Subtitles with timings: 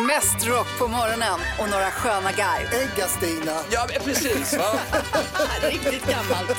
[0.00, 2.66] Mest rock på morgonen och några sköna garv.
[2.72, 3.60] Äggastina.
[3.70, 4.58] Ja, men precis.
[4.58, 4.78] Va?
[5.62, 6.58] Riktigt gammalt.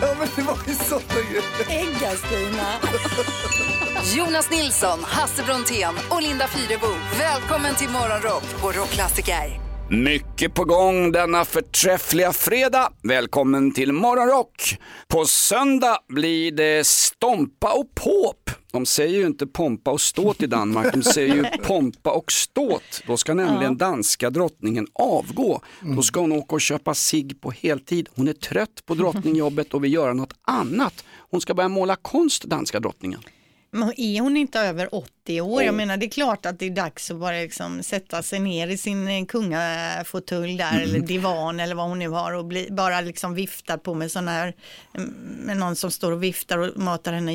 [0.00, 1.02] Ja, men det var ju såna.
[1.68, 2.72] Äggastina.
[4.16, 6.86] Jonas Nilsson, Hasse Brontén och Linda Fyrebo.
[7.18, 9.69] Välkommen till Morgonrock på Rockklassiker.
[9.92, 12.92] Mycket på gång denna förträffliga fredag.
[13.02, 14.78] Välkommen till Morgonrock.
[15.08, 18.50] På söndag blir det Stompa och Påp.
[18.72, 23.02] De säger ju inte pompa och ståt i Danmark, de säger ju pompa och ståt.
[23.06, 25.60] Då ska nämligen danska drottningen avgå.
[25.96, 28.08] Då ska hon åka och köpa sig på heltid.
[28.16, 31.04] Hon är trött på drottningjobbet och vill göra något annat.
[31.30, 33.20] Hon ska börja måla konst, danska drottningen.
[33.72, 35.62] Men är hon inte över 80 år?
[35.62, 38.68] Jag menar det är klart att det är dags att bara liksom sätta sig ner
[38.68, 43.00] i sin eh, kungafåtölj där eller divan eller vad hon nu har och bli, bara
[43.00, 44.54] liksom vifta på med sådana här,
[44.96, 45.10] mm,
[45.46, 47.32] med någon som står och viftar och matar henne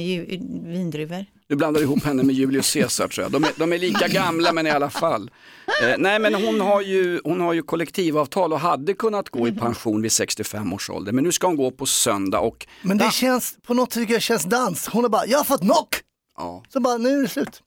[0.65, 1.25] vindruvor.
[1.47, 3.31] Du blandar ihop henne med Julius Caesar tror jag.
[3.31, 5.31] De är, de är lika gamla men i alla fall.
[5.83, 9.51] Eh, nej men hon har, ju, hon har ju kollektivavtal och hade kunnat gå i
[9.51, 11.11] pension vid 65 års ålder.
[11.11, 14.21] Men nu ska hon gå på söndag och Men det känns, på något tycker jag
[14.21, 14.87] känns dans.
[14.87, 16.04] Hon har bara, jag har fått knock!
[16.37, 17.63] Ja, Så bara, nu är det slut.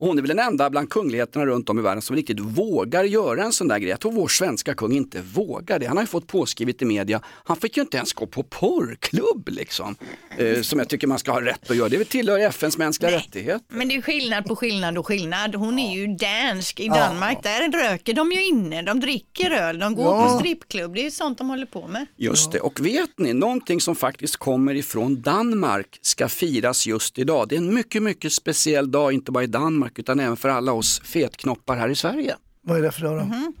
[0.00, 3.04] Och hon är väl den enda bland kungligheterna runt om i världen som riktigt vågar
[3.04, 3.90] göra en sån där grej.
[3.90, 5.86] Jag tror vår svenska kung inte vågar det.
[5.86, 9.48] Han har ju fått påskrivet i media, han fick ju inte ens gå på porrklubb
[9.48, 9.96] liksom.
[10.38, 11.88] Eh, som jag tycker man ska ha rätt att göra.
[11.88, 13.60] Det tillhör FNs mänskliga rättigheter.
[13.68, 15.54] Men det är skillnad på skillnad och skillnad.
[15.54, 16.80] Hon är ju dansk.
[16.80, 20.28] I Danmark där röker de ju inne, de dricker öl, de går Ja.
[20.32, 20.94] på strippklubb.
[20.94, 22.06] Det är ju sånt de håller på med.
[22.16, 27.48] Just det, och vet ni, någonting som faktiskt kommer ifrån Danmark ska firas just idag.
[27.48, 30.72] Det är en mycket, mycket speciell dag, inte bara i Danmark utan även för alla
[30.72, 32.36] oss fetknoppar här i Sverige.
[32.62, 33.24] Vad är det för dag då?
[33.24, 33.52] Mhm.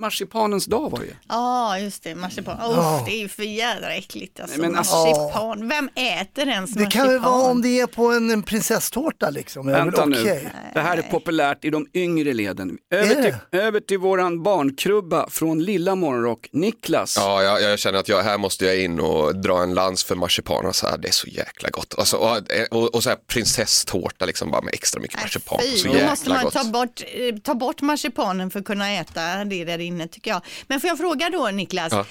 [0.00, 1.12] Marsipanens dag var det ju.
[1.28, 2.14] Ja, just det.
[2.14, 2.54] Marsipan.
[2.56, 3.02] Usch, Ja.
[3.06, 4.40] det är ju för jädra äckligt.
[4.40, 4.56] Alltså.
[4.60, 5.68] Nej, men alltså- marsipan.
[5.68, 6.90] Vem äter ens Det marsipan?
[7.06, 9.66] kan väl vara om det är på en, en prinsesstårta liksom.
[9.66, 12.78] Det Vänta nu, det här är populärt i de yngre leden.
[12.90, 13.22] Över det?
[13.50, 17.16] till, över till våran barnkrubba från Lilla Morgonrock, Niklas.
[17.16, 20.14] Ja, jag, jag känner att jag, här måste jag in och dra en lans för
[20.16, 20.66] marsipan.
[20.66, 21.94] Och så här, det är så jäkla gott.
[21.98, 22.36] Alltså, och,
[22.70, 25.58] och, och så här prinsesstårta liksom bara med extra mycket marsipan.
[25.62, 26.52] Fy, Så då måste jäkla man gott.
[26.54, 30.42] ta bort, eh, ta bort marsipanen för att kunna äta det där inne tycker jag.
[30.66, 32.06] Men får jag fråga då Niklas, Ja.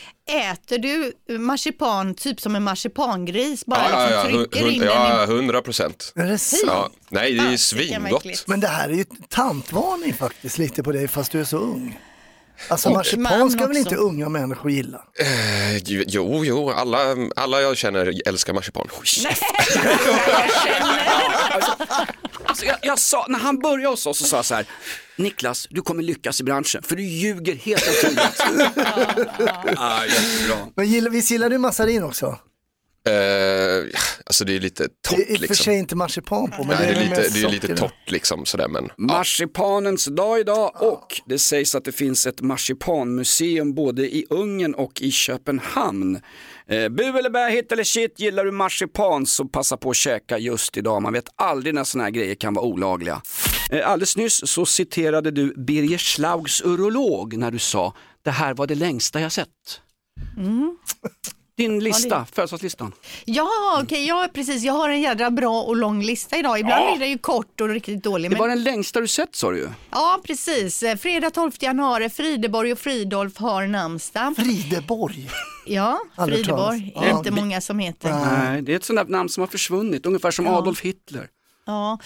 [0.52, 3.66] äter du marsipan typ som en marsipangris?
[3.66, 6.12] Bara Ja, ja, ja, liksom hun- trycker hun- in den ja, hundra procent.
[6.16, 8.26] Nej, det är ju svingott.
[8.48, 12.00] Men det här är ju tantvarning faktiskt lite på dig fast du är så ung.
[12.68, 15.02] Alltså marsipan man ska väl inte unga människor gilla?
[15.20, 16.98] Eh, jo, jo, alla,
[17.36, 18.88] alla jag känner älskar marsipan.
[22.46, 24.66] Alltså, jag, jag sa, när han började hos oss så sa jag så här,
[25.16, 28.20] Niklas, du kommer lyckas i branschen för du ljuger helt otroligt.
[29.78, 30.68] ah, jättebra.
[30.76, 32.40] Men gillar, visst gillar du massarin också?
[33.08, 35.64] Eh, alltså det är lite torrt Det är i och för liksom.
[35.64, 38.12] sig inte marsipan på men Nej, det är väl lite, med det är lite torrt
[38.12, 38.90] liksom sådär men.
[38.98, 45.02] Marsipanens dag idag och det sägs att det finns ett marsipanmuseum både i Ungern och
[45.02, 46.20] i Köpenhamn.
[46.68, 50.38] Eh, bu eller bä, hit eller shit, gillar du marsipan så passa på att käka
[50.38, 51.02] just idag.
[51.02, 53.22] Man vet aldrig när sådana här grejer kan vara olagliga.
[53.72, 57.94] Eh, alldeles nyss så citerade du Birger Schlaugs urolog när du sa
[58.24, 59.48] det här var det längsta jag sett.
[61.60, 62.92] Din lista, födelsedagslistan.
[63.26, 64.64] Ja, okej, ja precis.
[64.64, 66.60] Jag har en jädra bra och lång lista idag.
[66.60, 68.26] Ibland är den ju kort och riktigt dålig.
[68.32, 68.40] Det Men...
[68.40, 69.70] var den längsta du sett sa du ju.
[69.92, 70.84] Ja, precis.
[71.00, 74.36] Fredag 12 januari, Frideborg och Fridolf har namnsdag.
[74.36, 75.30] Frideborg.
[75.66, 76.94] Ja, Frideborg.
[77.00, 77.18] Det Ja.
[77.18, 78.10] inte många som heter.
[78.10, 81.28] Nej, det är ett sånt där namn som har försvunnit, ungefär som Adolf Hitler.
[81.66, 82.00] Ja.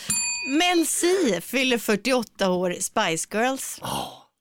[0.50, 1.08] Mel C
[1.42, 3.80] fyller 48 år, Spice Girls.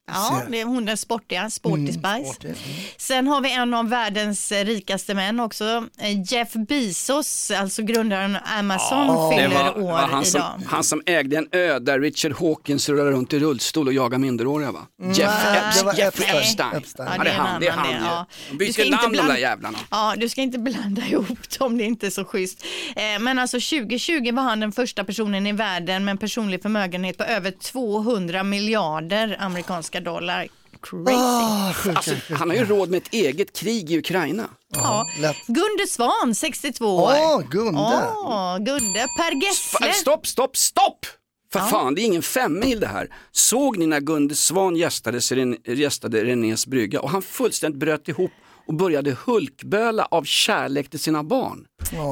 [0.07, 2.55] Ja, det är hon den sportiga, Sporty Spice.
[2.97, 8.41] Sen har vi en av världens rikaste män också, eh, Jeff Bezos, alltså grundaren av
[8.59, 10.61] Amazon, Det fyller var, år var han, som, idag.
[10.67, 14.71] han som ägde en ö där Richard Hawkins rullade runt i rullstol och jagade minderåriga
[14.71, 14.79] va?
[15.03, 15.71] Jeff Epstein.
[15.77, 16.73] det var Jeffrey Epstein.
[16.77, 17.09] Epstein.
[17.17, 18.25] Ja, det är han, det är han det, ja.
[18.51, 19.77] De Du ska byter inte namn de där blanda- jävlarna.
[19.91, 22.65] Ja, du ska inte blanda ihop dem, det är inte så schysst.
[22.95, 27.17] Eh, men alltså 2020 var han den första personen i världen med en personlig förmögenhet
[27.17, 30.47] på över 200 miljarder amerikanska dollar.
[30.81, 31.13] Crazy.
[31.15, 31.97] Ah, sjuka.
[31.97, 34.49] Alltså, han har ju råd med ett eget krig i Ukraina.
[34.75, 35.05] ja.
[35.21, 35.47] lätt.
[35.47, 37.11] Gunde Svan, 62 år.
[37.11, 37.79] Åh, Gunde.
[37.79, 39.07] Åh, Gunde.
[39.17, 39.93] Per Gessle.
[39.93, 41.05] Stopp, stopp, stopp!
[41.53, 43.07] För fan, det är ingen femmil det här.
[43.31, 45.19] Såg ni när Gunde Svan gästade,
[45.65, 48.31] gästade Renés brygga och han fullständigt bröt ihop
[48.67, 51.65] och började hulkböla av kärlek till sina barn.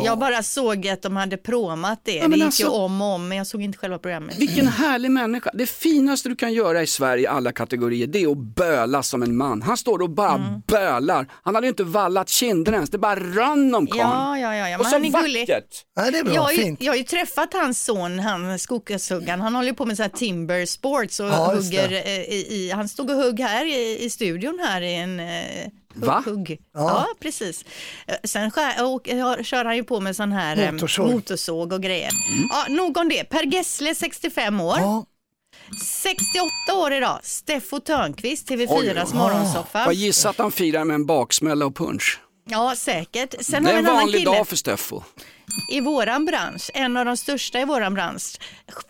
[0.04, 2.16] Jag bara såg att de hade promat det.
[2.16, 4.38] Ja, det gick alltså- ju om och om, men jag såg inte själva programmet.
[4.40, 5.52] Vilken härlig människa.
[5.54, 9.24] Det finaste du kan göra i Sverige i alla kategorier det är att böla som
[9.24, 9.62] en man.
[9.62, 10.62] Han står och bara Mm.
[10.68, 11.28] bölar.
[11.44, 14.00] Han hade ju inte vallat kinderna ens, det bara rann om karln.
[14.00, 14.80] Ja, ja, ja, ja.
[14.80, 15.40] Och så han är gullig.
[15.50, 15.66] vackert.
[15.98, 16.82] Nej, det är bra, Jag har, ju, fint.
[16.82, 19.42] jag har ju träffat hans son, han skogshuggaren.
[19.42, 22.72] Han håller ju på med så här timber sports och Ja, hugger eh, i, i,
[22.72, 25.68] han stod och hugg här i, i studion här i en eh.
[25.94, 26.24] Va?
[26.26, 26.60] hugg.
[26.74, 27.08] Ja.
[27.20, 27.66] precis.
[28.08, 31.12] Eh, Sen skär, och, eh, kör han ju på med sån här eh, Motorsåg.
[31.12, 32.10] motorsåg och grejer.
[32.50, 33.24] Ja, nog om det.
[33.24, 34.78] Per Gessle 65 år.
[34.80, 35.06] Ja,
[35.84, 37.20] 68 år idag.
[37.24, 39.18] Steffo Törnqvist, Oj, TV4s oj.
[39.18, 39.80] morgonsoffa.
[39.80, 42.20] Jag gissar att han firar med en baksmälla och punch.
[42.46, 43.36] Ja, säkert.
[43.42, 45.02] Sen Det har är en vanlig kille dag för Steffo.
[45.72, 48.36] i våran bransch, en av de största i våran bransch,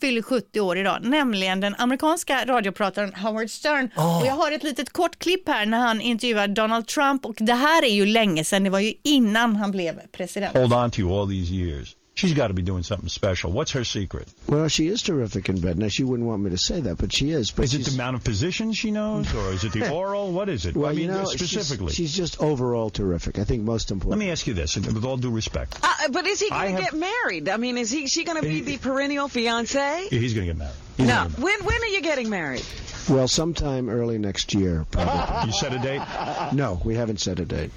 [0.01, 3.85] fyller 70 år idag, nämligen den amerikanska radioprataren Howard Stern.
[3.95, 7.53] Och jag har ett litet kort klipp här när han intervjuar Donald Trump och det
[7.53, 10.53] här är ju länge sedan, det var ju innan han blev president.
[10.57, 11.95] hold on to all these years.
[12.21, 13.51] She's got to be doing something special.
[13.51, 14.27] What's her secret?
[14.47, 15.79] Well, she is terrific in bed.
[15.79, 17.49] Now, she wouldn't want me to say that, but she is.
[17.49, 20.31] But Is it the amount of positions she knows, or is it the oral?
[20.31, 20.75] What is it?
[20.75, 21.91] well, I mean, you know, specifically.
[21.93, 23.39] she's just overall terrific.
[23.39, 24.19] I think most important.
[24.19, 25.79] Let me ask you this, with all due respect.
[25.81, 27.49] Uh, but is he going to get married?
[27.49, 30.07] I mean, is he she going to be He- the perennial fiance?
[30.11, 30.75] He's going to get married.
[30.97, 31.13] He's No.
[31.23, 32.63] gonna When when are you getting married?
[33.09, 35.47] well, sometime early next year, probably.
[35.47, 36.01] You set a date?
[36.53, 37.71] no, we haven't set a date.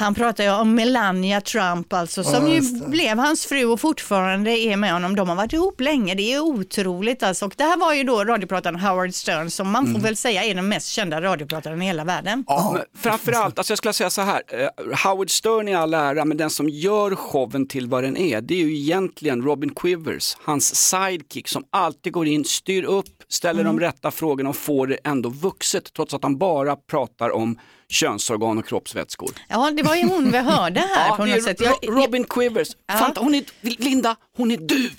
[0.00, 4.50] Han pratar ju om Melania Trump alltså, som Ja, ju blev hans fru och fortfarande
[4.50, 5.16] är med honom.
[5.16, 7.46] De har varit ihop länge, det är otroligt alltså.
[7.46, 10.54] Och det här var ju då radioprataren Howard Stern som man får väl säga är
[10.54, 12.44] den mest kända radioprataren i hela världen.
[12.46, 14.68] Ja, men framförallt, alltså jag skulle säga så här, eh,
[15.04, 18.54] Howard Stern i all ära, men den som gör showen till vad den är, det
[18.54, 23.80] är ju egentligen Robin Quivers, hans sidekick som alltid går in, styr upp, ställer de
[23.80, 27.58] rätta frågorna och får det ändå vuxet, trots att han bara pratar om
[27.90, 29.30] könsorgan och kroppsvätskor.
[29.48, 31.60] Ja, det var ju hon vi hörde här på det något är sätt.
[31.60, 32.94] Jag, Robin Quivers, Ja.
[32.98, 34.90] Fanta, hon är, Linda, hon är du!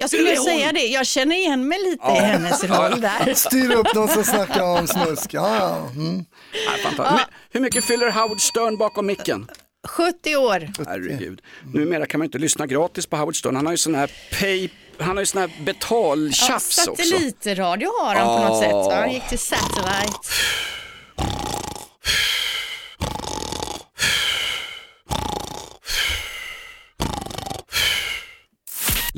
[0.00, 3.34] jag skulle säga det, jag känner igen mig lite i hennes roll där.
[3.34, 5.34] styr upp någon som snackar om snusk.
[5.34, 5.90] Ja, ja.
[6.00, 6.24] Mm.
[6.84, 7.20] Fanta.
[7.50, 9.48] Hur, mycket fyller Howard Stern bakom micken?
[9.88, 10.70] 70 år.
[10.86, 11.40] Herregud.
[11.74, 13.56] Numera kan man inte lyssna gratis på Howard Stern.
[13.56, 14.10] Han har ju sån här
[14.40, 14.68] pay,
[14.98, 17.04] han har ju sån här Ja, betaltjafs också.
[17.04, 18.84] satellitradio har han på något Ja.
[18.90, 18.98] sätt.
[19.00, 20.18] Han gick till Satellite.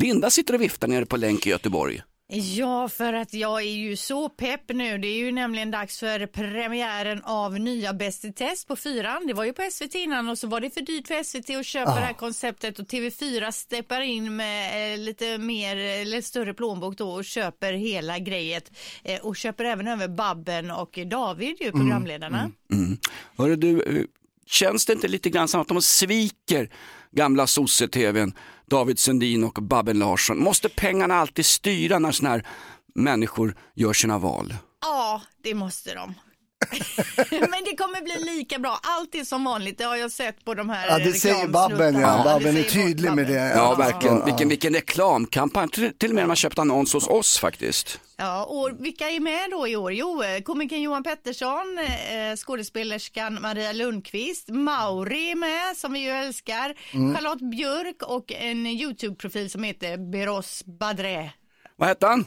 [0.01, 2.03] Linda sitter och viftar nere på länk i Göteborg.
[2.33, 4.99] Ja, för att jag är ju så pepp nu.
[4.99, 9.27] Det är ju nämligen dags för premiären av nya Bäst i test på fyran.
[9.27, 11.67] Det var ju på SVT innan och så var det för dyrt för SVT att
[11.67, 16.97] köpa det här konceptet och TV4 steppar in med eh, lite mer eller större plånbok
[16.97, 18.73] då och köper hela grejet
[19.05, 22.51] eh, och köper även över Babben och David ju programledarna.
[22.73, 22.99] Mm.
[23.37, 24.05] Hörru du, eh,
[24.47, 26.71] känns det inte lite grann som att de sviker
[27.13, 28.33] gamla sosse-tvn,
[28.71, 30.39] David Sundin och Babben Larsson?
[30.39, 32.47] Måste pengarna alltid styra när såna här
[32.95, 34.55] människor gör sina val?
[34.81, 36.15] Ja, det måste de.
[37.31, 38.81] Men det kommer bli lika bra.
[38.83, 39.79] Allt är som vanligt.
[39.79, 41.49] Det har jag sett på de här ja, det säger.
[41.49, 41.95] Babben.
[41.95, 42.23] Ja.
[42.25, 43.53] Babben är tydlig med det.
[43.57, 44.25] Ja, verkligen.
[44.25, 45.69] Vilken, vilken reklamkampanj.
[45.69, 48.01] Till, till och med när man köpt annons hos oss faktiskt.
[48.21, 49.93] Ja, och vilka är med då i år?
[49.93, 56.11] Jo, eh, komikern Johan Pettersson, eh, skådespelerskan Maria Lundqvist, Mauri är med, som vi ju
[56.11, 57.15] älskar, Mm.
[57.15, 61.31] Charlotte Björk och en YouTube-profil som heter Beros Badre.
[61.77, 62.25] Vad hette han?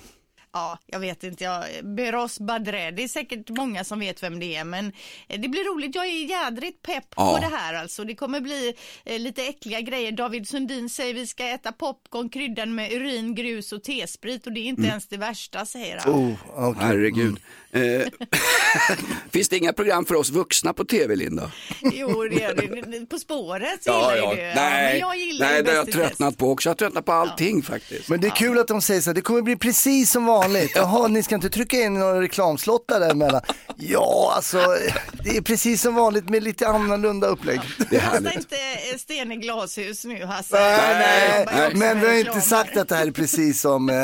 [0.54, 1.44] Ja, jag vet inte.
[1.44, 2.92] Jag, Beros Badre.
[2.92, 4.92] Det är säkert många som vet vem det är, men
[5.28, 5.96] eh, det blir roligt.
[5.96, 7.34] Jag är jädrigt pepp Ja.
[7.36, 8.04] på det här alltså.
[8.04, 8.74] Det kommer bli
[9.06, 10.12] eh, lite äckliga grejer.
[10.12, 14.60] David Sundin säger vi ska äta popcorn kryddan med urin, grus och tesprit och det
[14.60, 16.14] är inte ens det värsta, säger han.
[16.14, 16.84] Oh, okej.
[16.86, 17.30] Herregud.
[17.38, 17.42] Eh,
[19.32, 21.52] finns det inga program för oss vuxna på tv, Linda?
[21.82, 23.06] Jo, det är det.
[23.06, 24.28] På spåret gillar ju du.
[24.28, 26.70] Ja, men Nej, jag gillar nej det har jag tröttnat på också.
[26.70, 28.10] Jag har tröttnat på allting faktiskt.
[28.10, 30.72] Men det är kul att de säger så här, det kommer bli precis som vanligt.
[30.76, 33.42] Jaha, ni ska inte trycka in några reklamslottar däremellan.
[33.78, 34.58] Ja, alltså,
[35.24, 37.60] det är precis som vanligt med lite annorlunda upplägg.
[37.90, 38.36] Det är härligt.
[38.36, 38.56] inte
[38.92, 40.60] eh, sten i glashus nu Hasse.
[40.60, 43.96] Nej, nej, också men vi har inte sagt att det här är precis som eh,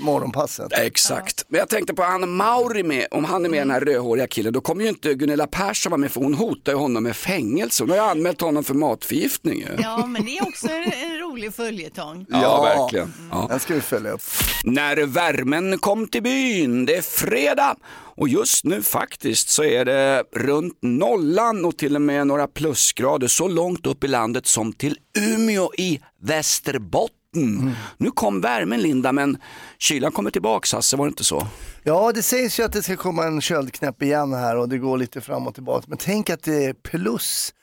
[0.00, 0.72] morgonpasset.
[0.72, 1.44] Exakt.
[1.48, 4.52] Men jag tänkte på han Mauri med, om han är med den här rödhåriga killen,
[4.52, 7.82] då kommer ju inte Gunilla Persson vara med för hon hotar ju honom med fängelse.
[7.82, 9.82] Hon har ju anmält honom för matförgiftning ju.
[9.82, 12.26] Ja, men det är också en, en rolig följetong.
[12.28, 13.12] Ja, verkligen.
[13.30, 13.46] Ja.
[13.50, 14.22] Den ska vi följa upp.
[14.64, 17.76] När värmen kom till byn, det är fredag
[18.18, 23.26] och just nu faktiskt så är det runt nollan och till och med några plusgrader
[23.26, 27.17] så långt upp i landet som till Umeå i Västerbotten.
[27.36, 27.70] Mm.
[27.96, 29.38] Nu kom värmen Linda, men
[29.78, 31.46] kylan kommer tillbaks Hasse, var det inte så?
[31.82, 34.98] Ja, det sägs ju att det ska komma en köldknäpp igen här och det går
[34.98, 35.84] lite fram och tillbaka.
[35.88, 37.54] Men tänk att det är plus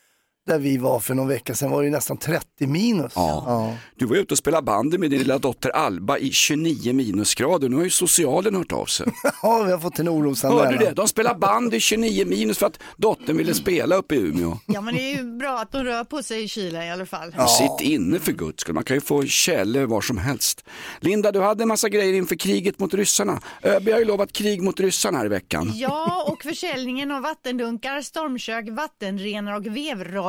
[0.46, 3.12] där vi var för någon vecka sedan var det ju nästan 30 minus.
[3.16, 3.74] Ja.
[3.96, 7.68] Du var ute och spelade bandy med din lilla dotter Alba i 29 minusgrader.
[7.68, 9.06] Nu har ju socialen hört av sig.
[9.42, 10.66] Ja, vi har fått en orosanmälan.
[10.66, 10.92] Hörde du det?
[10.92, 14.58] De spelar bandy i 29 minus för att dottern ville spela uppe i Umeå.
[14.66, 17.06] Ja men det är ju bra att de rör på sig i kylan i alla
[17.06, 17.32] fall.
[17.48, 20.64] Sitt inne för guds skull, man kan ju få källor var som helst.
[21.00, 23.40] Linda, du hade en massa grejer inför kriget mot ryssarna.
[23.62, 25.72] ÖB har ju lovat krig mot ryssarna här i veckan.
[25.74, 29.62] Ja, och försäljningen av vattendunkar, stormkök, vattenrenare och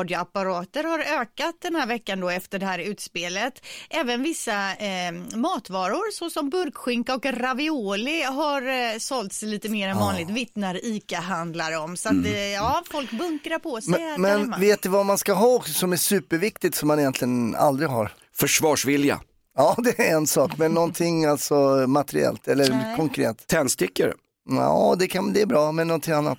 [0.08, 3.66] vevradioapparater har ökat den här veckan då efter det här utspelet.
[3.90, 10.30] Även vissa eh, matvaror såsom burkskinka och ravioli har eh, sålts lite mer än vanligt,
[10.30, 11.98] vittnar ICA-handlare om.
[11.98, 12.26] Så att Mm.
[12.34, 15.74] eh, ja, folk bunkrar på sig Men, men vet du vad man ska ha också
[15.74, 18.12] som är superviktigt som man egentligen aldrig har?
[18.36, 19.20] Försvarsvilja.
[19.58, 21.56] Ja, det är en sak, men någonting alltså
[21.88, 22.96] materiellt eller Nej.
[22.96, 23.48] konkret.
[23.48, 24.14] Tändstickor.
[24.50, 26.38] Ja, det, kan, det är bra, men någonting annat.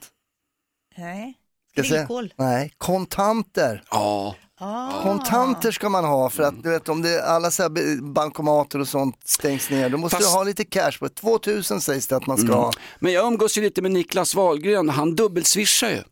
[0.97, 1.35] Nej.
[1.85, 2.09] Ska säga?
[2.37, 3.83] Nej, kontanter.
[3.91, 4.35] Ja.
[4.61, 5.03] Ah.
[5.03, 8.89] Kontanter ska man ha för att du vet om det, alla så här bankomater och
[8.89, 12.27] sånt stängs ner, då måste Fast- du ha lite cash på 2000 sägs det att
[12.27, 12.73] man ska ha.
[13.01, 16.03] Men jag umgås ju lite med Niklas Wahlgren, han dubbelswishar ju.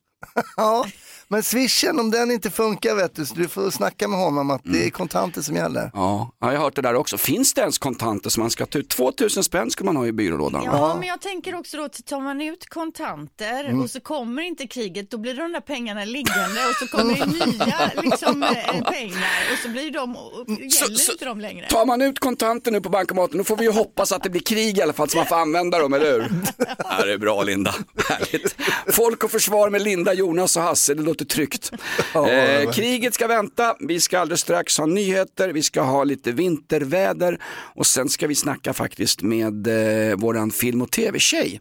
[0.56, 0.86] Ja,
[1.28, 4.60] men swishen om den inte funkar vet du, så du får snacka med honom att
[4.64, 5.90] det är kontanter som gäller.
[5.94, 7.18] Ja, ja, jag har hört det där också.
[7.18, 8.88] Finns det ens kontanter som man ska ta ut?
[8.88, 10.62] 2000 spänn ska man ha i byrålådan.
[10.64, 13.80] Ja, men jag tänker också då att tar man ut kontanter Mm.
[13.82, 17.26] och så kommer inte kriget, då blir de där pengarna liggande och så kommer det
[17.46, 18.48] nya liksom, eh,
[18.90, 20.16] pengar och så blir de,
[20.58, 21.66] gäller så- inte de längre.
[21.68, 24.40] Tar man ut kontanter nu på bankomaten, då får vi ju hoppas att det blir
[24.40, 26.30] krig i alla fall så man får använda dem, eller hur?
[26.78, 27.74] Ja, det är bra Linda,
[28.08, 28.56] härligt.
[28.92, 31.70] Folk och försvar med Linda, Jonas och Hasse, det låter tryggt.
[32.14, 37.40] Eh, kriget ska vänta, vi ska alldeles strax ha nyheter, vi ska ha lite vinterväder
[37.74, 39.66] och sen ska vi snacka faktiskt med
[40.10, 41.60] eh, våran film och tv-tjej,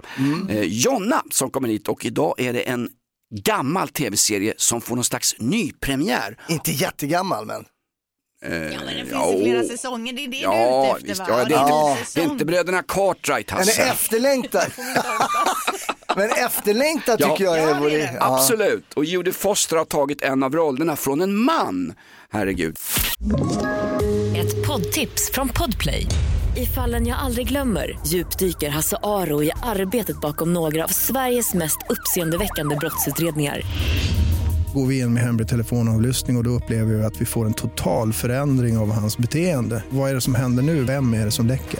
[0.49, 2.89] eh, Jonna som kommer hit och idag är det en
[3.35, 6.37] gammal tv-serie som får någon slags nypremiär.
[6.49, 7.65] Inte jättegammal men.
[8.41, 9.67] Ja, men det finns Ja, ju flera oh.
[9.67, 11.25] säsonger, det är det du är Ja, ute efter visst, va?
[11.29, 13.81] ja, det, är Ja, inte, det är inte bröderna Cartwright Den Hasse.
[13.81, 14.71] är efterlängtad.
[16.15, 17.29] men efterlängtad Ja.
[17.31, 17.61] tycker jag är...
[17.61, 18.17] Ja, det är vore- det.
[18.19, 18.35] ja.
[18.37, 21.93] Absolut, och Judy Foster har tagit en av rollerna från en man.
[22.29, 22.77] Herregud.
[24.35, 26.07] Ett poddtips från Podplay.
[26.57, 31.77] I fallen jag aldrig glömmer djupdyker Hasse Aro i arbetet bakom några av Sveriges mest
[31.89, 33.61] uppseendeväckande brottsutredningar.
[34.73, 37.53] Går vi in med hemlig telefonavlyssning och, och då upplever vi att vi får en
[37.53, 39.83] total förändring av hans beteende.
[39.89, 40.83] Vad är det som händer nu?
[40.83, 41.79] Vem är det som läcker?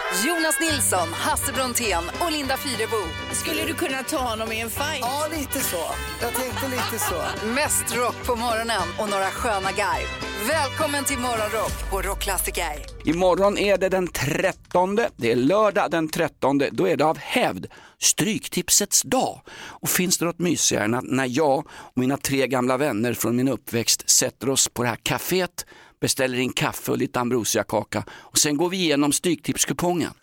[0.19, 2.97] Jonas Nilsson, Hasse Brontén och Linda Fyrebo.
[3.31, 4.99] Skulle du kunna ta honom i en fight?
[5.01, 5.83] Ja, lite så.
[6.21, 7.45] Jag tänkte lite så.
[7.47, 10.07] Mest rock på morgonen och några sköna garv.
[10.47, 12.85] Välkommen till Morgonrock på Rockklassiker.
[13.05, 17.65] Imorgon är det den 13, det är lördag den 13, då är det av hävd
[17.99, 19.41] Stryktipsets dag.
[19.51, 23.35] Och finns det något mysigare än att när jag och mina tre gamla vänner från
[23.35, 25.65] min uppväxt sätter oss på det här kaféet,
[26.01, 30.13] beställer in kaffe och lite ambrosiakaka och sen går vi igenom Stryktipskupongen.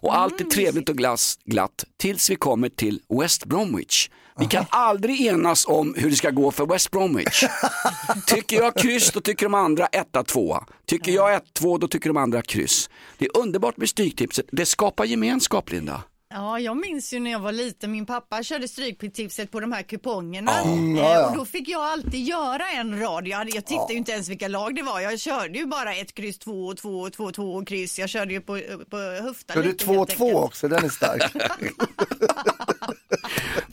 [0.00, 4.08] Och allt är trevligt och glass, glatt tills vi kommer till West Bromwich.
[4.38, 7.44] Vi kan aldrig enas om hur det ska gå för West Bromwich.
[8.26, 10.64] Tycker jag kryss, då tycker de andra etta, tvåa.
[10.86, 12.90] Tycker jag ett, två, då tycker de andra kryss.
[13.18, 16.02] Det är underbart med Stryktipset, det skapar gemenskap Linda.
[16.32, 19.82] Ja, jag minns ju när jag var liten, min pappa körde Stryktipset på de här
[19.82, 20.60] kupongerna.
[20.60, 21.30] Mm, ja, ja.
[21.30, 23.28] Och då fick jag alltid göra en rad.
[23.28, 25.00] Jag, jag tittade ju inte ens vilka lag det var.
[25.00, 27.98] Jag körde ju bara ett kryss, två, två, två, två och kryss.
[27.98, 28.60] Jag körde ju på,
[28.90, 30.34] på höften Kör du helt 2-2 enkelt.
[30.36, 30.68] också?
[30.68, 31.32] Den är stark.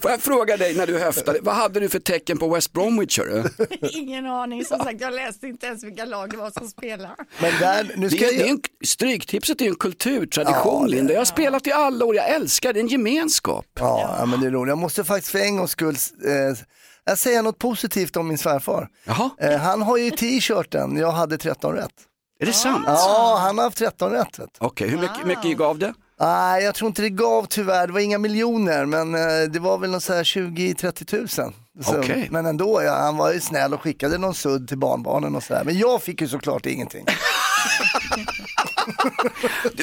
[0.02, 3.20] Får jag fråga dig när du höftade, vad hade du för tecken på West Bromwich?
[3.92, 7.16] Ingen aning, som sagt jag läste inte ens vilka lag det var som spelade.
[7.42, 8.50] Men där, nu Det ska är, det är jag...
[8.50, 11.14] en, stryktipset är ju en kulturtradition Ja, det- Linda.
[11.14, 13.66] Jag har spelat i alla år, jag älskar det, är en gemenskap.
[13.80, 14.70] Ja, ja, men det är roligt.
[14.70, 16.58] Jag måste faktiskt för en gångs skull eh,
[17.06, 18.90] jag säga något positivt om min svärfar.
[19.06, 21.92] Jaha, Eh, han har ju t-shirten, jag hade 13 rätt.
[22.40, 22.84] är det sant?
[22.88, 24.40] Ja, han har haft 13 rätt.
[24.58, 25.94] Okej, hur mycket, mycket gav det?
[26.20, 29.78] Nej, jag tror inte det gav tyvärr, det var inga miljoner, men eh, det var
[29.78, 31.54] väl någon så här 20-30 tusen.
[31.84, 32.28] Så, Okej.
[32.32, 35.64] Men ändå, ja, han var ju snäll och skickade någon sudd till barnbarnen och sådär.
[35.66, 37.06] Men jag fick ju såklart ingenting.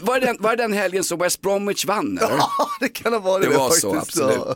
[0.02, 2.18] Var det den, var det den helgen som West Bromwich vann?
[2.18, 2.36] Eller?
[2.36, 3.82] Ja, det kan ha varit Det det, var faktiskt.
[3.82, 4.38] så, absolut.
[4.46, 4.54] Ja.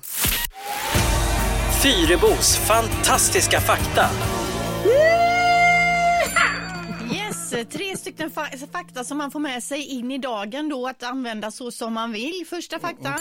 [1.82, 4.10] Fyrebos fantastiska fakta.
[7.12, 11.02] Yes, tre stycken fa- fakta som man får med sig in i dagen då att
[11.02, 12.44] använda så som man vill.
[12.50, 13.20] Första faktan.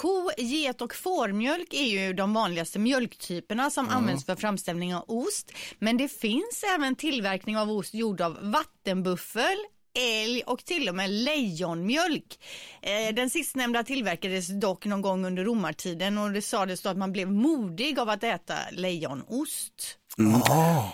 [0.00, 5.52] Ko, get och fårmjölk är ju de vanligaste mjölktyperna som används för framställning av ost.
[5.78, 9.56] Men det finns även tillverkning av ost gjord av vattenbuffel,
[9.94, 12.38] älg och till och med lejonmjölk.
[12.82, 17.12] Eh, den sistnämnda tillverkades dock någon gång under romartiden och det sades då att man
[17.12, 19.98] blev modig av att äta lejonost.
[20.18, 20.40] Mm.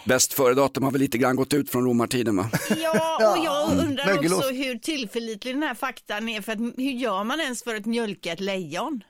[0.04, 2.50] Bäst före-datum har väl lite grann gått ut från romartiden va?
[2.82, 4.44] Ja, och jag undrar Mögelost.
[4.44, 7.86] också hur tillförlitlig den här faktan är för att hur gör man ens för att
[7.86, 9.02] mjölka ett lejon?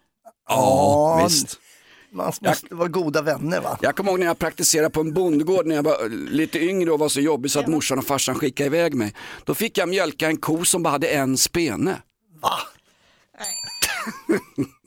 [0.49, 1.59] Ja, visst.
[2.11, 3.79] Man måste vara goda vänner va?
[3.83, 6.99] Jag kommer ihåg när jag praktiserade på en bondgård när jag var lite yngre och
[6.99, 9.15] var så jobbig så att morsan och farsan skickade iväg mig.
[9.45, 12.03] Då fick jag mjölka en ko som bara hade en spene.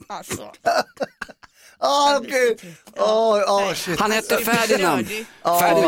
[0.06, 0.52] Alltså.
[1.84, 2.56] Ah, okej.
[2.96, 4.00] Oh, oh, shit.
[4.00, 5.06] Han hette Du Ferdinand.
[5.08, 5.24] Du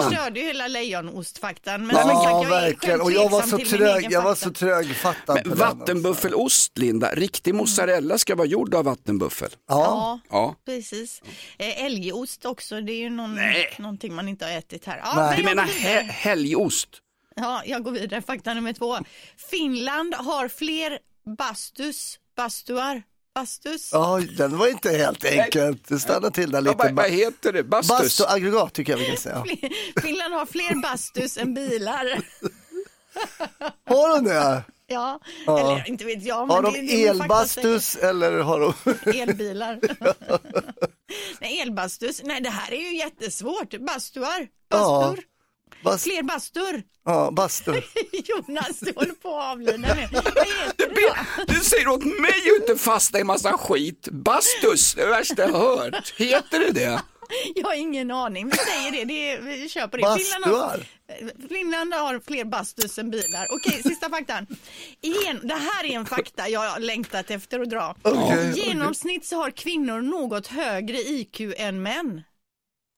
[0.02, 1.86] förstörde ju hela lejonostfaktan.
[1.86, 3.00] Men Ja, sagt, verkligen.
[3.00, 5.54] Och jag var så trög, jag var så trögfattad den.
[5.54, 9.50] Vattenbuffelost Linda, riktig mozzarella ska vara gjord av vattenbuffel.
[9.68, 10.54] Ja, Ja.
[10.66, 11.22] precis.
[11.58, 13.38] Eh, älgost också, det är ju någon,
[13.78, 15.00] någonting man inte har ätit här.
[15.04, 16.88] Ja, Du men jag menar he- helgost?
[17.36, 18.22] Ja, jag går vidare.
[18.22, 18.98] Fakta nummer två.
[19.50, 20.98] Finland har fler
[21.38, 23.02] bastus, bastuar,
[23.34, 23.90] bastus.
[23.92, 26.00] Ja, den var inte helt enkelt.
[26.02, 26.76] Stannar till där lite.
[26.76, 27.62] vad- vad heter det?
[27.64, 27.88] Bastus?
[27.98, 29.44] Bastuaggregat tycker jag vi kan säga.
[30.02, 32.20] Finland har fler bastus än bilar.
[33.86, 34.62] Har de det?
[34.86, 35.58] Ja, Ja.
[35.60, 36.46] eller inte vet jag.
[36.48, 38.74] Men Har det, de det elbastus eller har de?
[39.20, 39.80] Elbilar.
[41.40, 42.20] nej, elbastus.
[42.24, 43.74] Nej, det här är ju jättesvårt.
[43.80, 45.14] Bastuar, Ja.
[45.84, 45.90] Bastur.
[45.90, 46.82] Bas- Fler bastur.
[47.04, 47.72] Ja, bastu.
[48.24, 50.08] Jonas, du håller på att avlida nu.
[50.76, 51.14] Då?
[51.46, 54.08] Du säger åt mig att inte fasta i massa skit.
[54.12, 56.14] Bastus, det är det värsta jag hört.
[56.16, 57.00] Heter det det?
[57.54, 58.46] Jag har ingen aning.
[58.50, 60.02] Vi säger det, det är, vi köper det.
[60.02, 60.86] Bastuar.
[61.48, 63.46] Finland har, fler bastus än bilar.
[63.50, 64.46] Okej, sista faktan.
[65.00, 67.96] Igen, det här är en fakta jag har längtat efter att dra.
[68.54, 72.22] I genomsnitt så har kvinnor något högre IQ än män.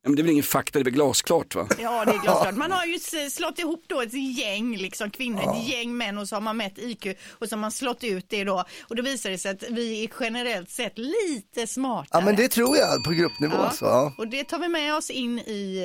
[0.06, 1.68] Ja, Men det är väl ingen fakta, det är väl glasklart va?
[1.82, 2.54] Ja, det är glasklart.
[2.56, 2.98] Man har ju
[3.30, 6.78] slått ihop då ett gäng liksom kvinnor, ett gäng män och så har man mätt
[6.78, 9.62] IQ och så har man slått ut det då och då visar det sig att
[9.70, 12.06] vi är generellt sett lite smartare.
[12.12, 13.54] Ja, men det tror jag på gruppnivå.
[13.56, 14.12] Ja, Så, ja.
[14.18, 15.82] Och det tar vi med oss in i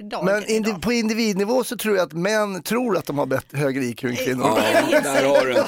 [0.00, 0.24] eh, dagen.
[0.24, 3.84] Men indi- på individnivå så tror jag att män tror att de har bättre, högre
[3.84, 4.58] IQ än kvinnor.
[4.90, 5.62] Ja, där har du.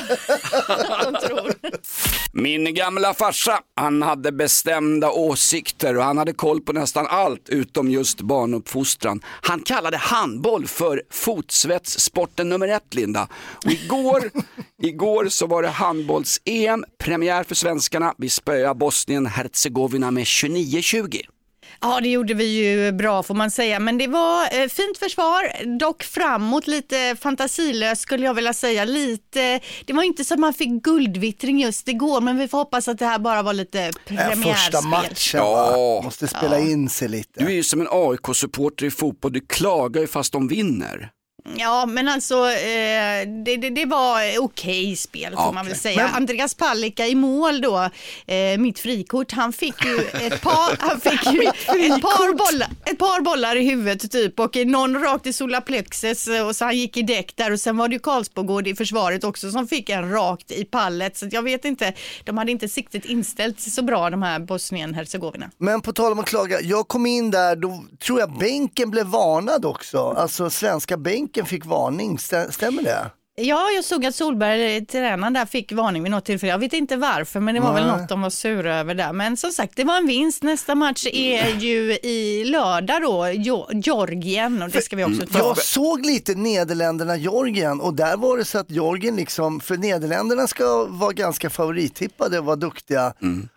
[2.33, 7.91] Min gamla farsa, han hade bestämda åsikter och han hade koll på nästan allt utom
[7.91, 9.21] just barnuppfostran.
[9.25, 13.29] Han kallade handboll för fotsvetssporten nummer ett, Linda.
[13.65, 14.31] Och igår,
[14.83, 18.15] igår så var det handbolls-EM, premiär för svenskarna.
[18.19, 21.36] Vi spöade Bosnien-Hercegovina med 29-20.
[21.81, 25.77] Ja, det gjorde vi ju bra får man säga, men det var eh, fint försvar,
[25.79, 28.85] dock framåt lite fantasilöst skulle jag vilja säga.
[28.85, 32.89] Lite, det var inte så att man fick guldvittring just igår, men vi får hoppas
[32.89, 34.55] att det här bara var lite Ja, premiärspel.
[34.55, 36.01] första matchen Ja.
[36.05, 37.41] Måste spela in sig lite.
[37.41, 41.11] Du är ju som en AIK-supporter i fotboll, du klagar ju fast de vinner.
[41.57, 46.09] Ja, men alltså eh, det, det, det var okej spel får man väl säga.
[46.09, 47.91] Andreas Palicka i mål då,
[48.27, 52.99] eh, mitt frikort, han fick ju ett par, han fick ju ett par, bollar, ett
[52.99, 56.97] par bollar i huvudet typ och någon rakt i solarplexus eh, och så han gick
[56.97, 60.11] i däck där och sen var det ju Karlsbogård i försvaret också som fick en
[60.11, 61.93] rakt i pallet så jag vet inte,
[62.25, 65.51] de hade inte siktet inställt så bra de här Bosnien-Hercegovina.
[65.59, 69.07] Men på tal om att klaga, jag kom in där, då tror jag bänken blev
[69.07, 69.99] varnad också.
[69.99, 73.11] Alltså svenska bänken fick varning, Stä- stämmer det?
[73.39, 76.53] Ja, jag såg att Solberg, tränaren där, fick varning vid något tillfälle.
[76.53, 78.01] Jag vet inte varför, men det var väl Nej.
[78.01, 79.13] något de var sura över där.
[79.13, 80.43] Men som sagt, det var en vinst.
[80.43, 83.29] Nästa match är ju i lördag då,
[83.73, 85.39] Georgien och det ska vi också ta.
[85.39, 90.85] Jag såg lite Nederländerna-Georgien och där var det så att Georgien liksom, för Nederländerna ska
[90.85, 93.13] vara ganska favorittippade och vara duktiga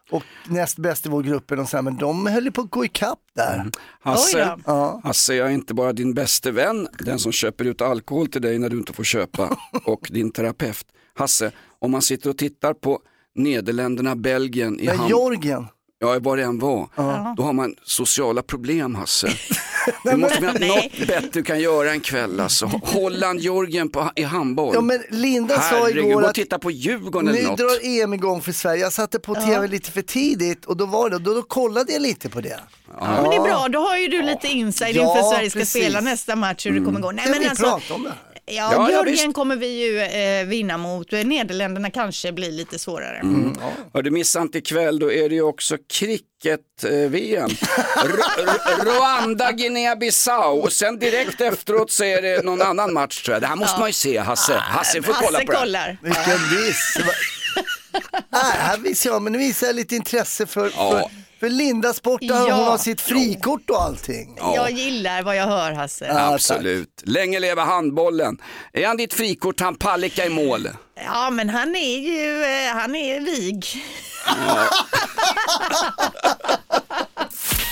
[0.09, 2.69] och näst bäst i vår gruppen och så här, men de höll ju på att
[2.69, 3.65] gå ikapp där.
[4.01, 5.01] Hasse, Ja.
[5.03, 8.59] Hasse, jag är inte bara din bäste vän, den som köper ut alkohol till dig
[8.59, 10.85] när du inte får köpa, och din terapeut.
[11.13, 12.99] Hasse, om man sitter och tittar på
[13.35, 15.09] Nederländerna, Belgien i hand...
[15.09, 15.67] Georgien,
[16.01, 16.87] Ja, vad det än var.
[16.95, 17.33] Ja.
[17.37, 19.27] Då har man sociala problem, Hasse.
[20.03, 22.65] Du måste finnas något bättre du kan göra en kväll alltså.
[22.83, 24.75] Holland, Georgien på, i handboll.
[24.75, 27.57] Ja, men Linda sa Herregud, igår gå och att titta på Djurgården nu eller något.
[27.57, 28.81] drar EM igång för Sverige.
[28.81, 32.01] Jag satte på tv lite för tidigt och då var det, då, då kollade jag
[32.01, 32.59] lite på det.
[32.99, 35.59] Ja, men det är bra, då har ju du lite inside Ja, inför Sverige ska
[35.59, 35.83] precis.
[35.83, 37.11] spela nästa match hur det kommer gå.
[37.11, 38.13] Nej, Kan men vi alltså, prata om det?
[38.49, 39.33] Ja, Ja, ja, Georgien visst.
[39.35, 41.11] kommer vi ju eh, vinna mot.
[41.11, 43.17] Nederländerna kanske blir lite svårare.
[43.17, 43.55] Mm.
[43.91, 47.49] Och du missar inte ikväll, då är det ju också cricket-VM.
[48.85, 53.41] Rwanda, Guinea-Bissau och sen direkt efteråt så är det någon annan match tror jag.
[53.41, 53.79] Det här måste Ja.
[53.79, 54.53] man ju se, Hasse.
[54.53, 55.57] Hasse får kolla Hasse på det.
[55.57, 55.63] här.
[55.65, 55.97] kollar.
[56.01, 56.97] Vilken diss.
[58.29, 60.91] Nej, här visar jag, men nu visar jag lite intresse för, Ja.
[60.91, 61.09] för,
[61.39, 62.55] för Linda Sport, där Ja.
[62.55, 64.37] hon har sitt frikort och allting.
[64.55, 66.11] Jag gillar vad jag hör Hasse.
[66.19, 67.01] Absolut.
[67.03, 68.37] Länge leva handbollen.
[68.73, 70.69] Är han ditt frikort, han Palicka i mål?
[71.05, 73.65] Ja, men han är ju, eh, han är vig.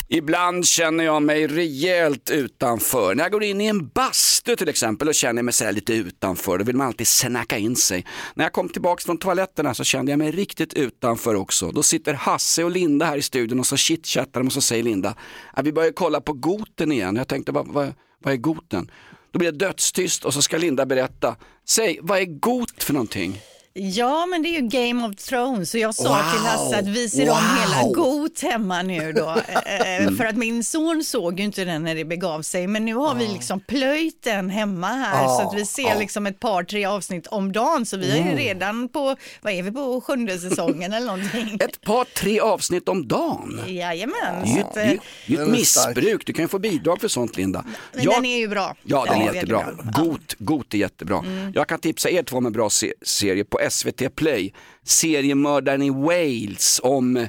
[0.10, 3.16] Ibland känner jag mig rejält utanför.
[3.16, 5.94] När jag går in i en bastu till exempel och känner mig så här lite
[5.94, 8.06] utanför, då vill man alltid snacka in sig.
[8.36, 11.72] När jag kom tillbaka från toaletterna så kände jag mig riktigt utanför också.
[11.72, 14.84] Då sitter Hasse och Linda här i studion och så chitchattar de och så säger
[14.84, 15.16] Linda,
[15.64, 17.16] vi börjar kolla på Goten igen.
[17.16, 17.94] Jag tänkte, vad, vad,
[18.24, 18.92] vad är Goten?
[19.32, 21.36] Då blir det dödstyst och så ska Linda berätta.
[21.66, 23.42] Säg, vad är Got för någonting?
[23.80, 26.32] Ja, men det är ju Game of Thrones och jag sa Wow.
[26.32, 27.80] till Hasse att vi ser om Wow.
[27.82, 29.30] hela Got hemma nu då.
[29.66, 30.18] Eh, Mm.
[30.18, 33.16] För att min son såg ju inte den när det begav sig, men nu har
[33.16, 36.00] vi liksom plöjt den hemma här Ja, så att vi ser ja.
[36.00, 37.86] liksom ett par, tre avsnitt om dagen.
[37.86, 38.38] Så vi är ju Mm.
[38.38, 41.58] redan på, vad är vi på, sjunde säsongen eller någonting.
[41.62, 43.62] Ett par, tre avsnitt om dagen.
[43.68, 44.16] Jajamän.
[44.44, 47.02] Det är ju det är det är eh, ett missbruk, du kan ju få bidrag
[47.02, 47.66] för sånt Linda.
[47.94, 48.76] Men Jag- den är ju bra.
[48.84, 49.64] Ja, den är väldigt jättebra.
[49.84, 50.04] bra.
[50.04, 51.24] Got, Got är jättebra.
[51.54, 54.54] Jag kan tipsa er två med bra se- serier på SVT Play.
[54.84, 57.28] Seriemördaren i Wales om eh,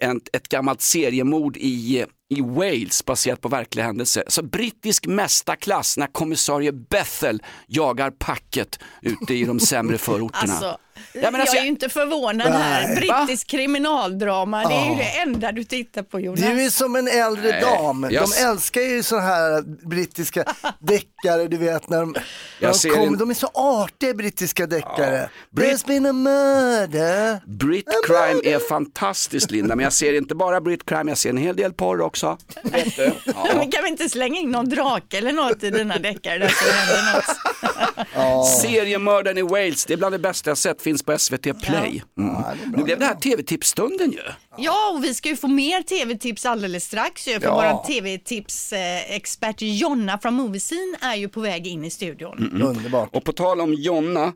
[0.00, 4.24] en, ett gammalt seriemord i, i Wales baserat på verkliga händelser.
[4.28, 10.52] Så brittisk mästarklass när kommissarie Bethel jagar packet ute i de sämre förorterna.
[10.52, 10.78] Alltså,
[11.12, 12.86] Ja, men alltså, jag är ju inte förvånad här.
[12.88, 12.96] Nej.
[12.96, 14.96] Brittisk kriminaldrama, det är ju Ja.
[14.98, 16.40] det enda du tittar på Jonas.
[16.40, 18.06] Du är som en äldre Nej, dam.
[18.10, 20.44] jag- De älskar ju så här brittiska
[20.80, 22.14] deckare, du vet när de,
[22.60, 25.28] Jag de, ser kommer, en- de är så artiga brittiska deckare.
[25.50, 27.40] Brit- There's been a murder.
[27.46, 31.36] Brit crime är fantastiskt Linda, men jag ser inte bara Brit crime, jag ser en
[31.36, 32.38] hel del porr också.
[32.62, 33.12] Vet du?
[33.24, 33.46] Ja.
[33.56, 36.64] Men kan vi inte slänga in någon drake eller något i dina deckare där så
[36.64, 38.48] det händer något?
[38.60, 42.02] Seriemördaren i Wales, det är bland det bästa jag sett, finns på SVT Play.
[42.18, 42.34] Mm.
[42.76, 44.20] nu blev det här tv-tipsstunden ju.
[44.58, 47.54] Ja, och vi ska ju få mer tv-tips alldeles strax ju, för Ja.
[47.86, 52.38] vår tv-tips-expert Jonna från Moviescene är ju på väg in i studion.
[52.38, 52.62] Mm.
[52.66, 53.08] Underbart.
[53.16, 54.32] Och på tal om Jonna,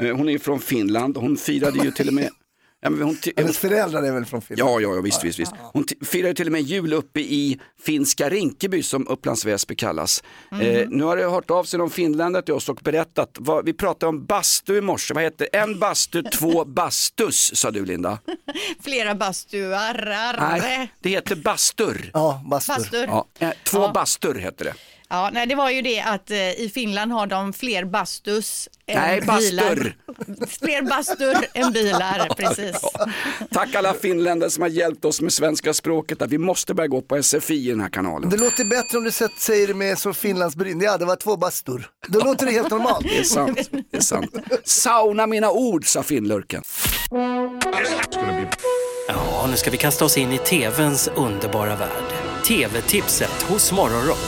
[0.00, 2.30] eh, hon är ju från Finland, hon firade ju till och med
[2.80, 4.70] Ja, men hon, Hennes föräldrar är väl från Finland?
[4.70, 5.52] Ja, ja, ja visst, visst, visst.
[5.72, 10.22] Hon firar ju till och med jul uppe i finska Rinkeby som Upplands Väsby kallas.
[10.60, 13.72] Eh, nu har det hört av sig någon finländare till oss och berättat, vad, vi
[13.72, 15.48] pratade om bastu i morse, vad heter?
[15.52, 18.18] En bastu, två bastus sa du Linda.
[18.80, 20.36] Flera bastuar.
[20.60, 22.10] Nej, det heter bastur.
[22.14, 22.74] Ja, bastur.
[22.74, 23.06] Bastur.
[23.06, 23.92] Ja, eh, två Ja.
[23.94, 24.74] bastur heter det.
[25.08, 28.98] Ja, nej, det var ju det att eh, i Finland har de fler bastus än
[29.00, 29.64] Nej, bilar.
[29.64, 29.96] bastur.
[30.60, 32.76] Fler bastur än bilar, precis.
[33.52, 36.22] Tack alla finländare som har hjälpt oss med svenska språket.
[36.22, 38.30] Att vi måste börja gå på SFI i den här kanalen.
[38.30, 40.80] Det låter bättre om du sett- säger det med så finlandsbryn.
[40.80, 41.88] Ja, det var två bastur.
[42.08, 43.02] Då låter det helt normalt.
[43.08, 43.70] Det är sant.
[43.90, 44.34] Det är sant.
[44.64, 46.62] Sauna mina ord, sa finnlurken.
[49.08, 51.90] Ja, nu ska vi kasta oss in i TVns underbara värld.
[52.48, 54.18] TV-tipset hos Morgonrock.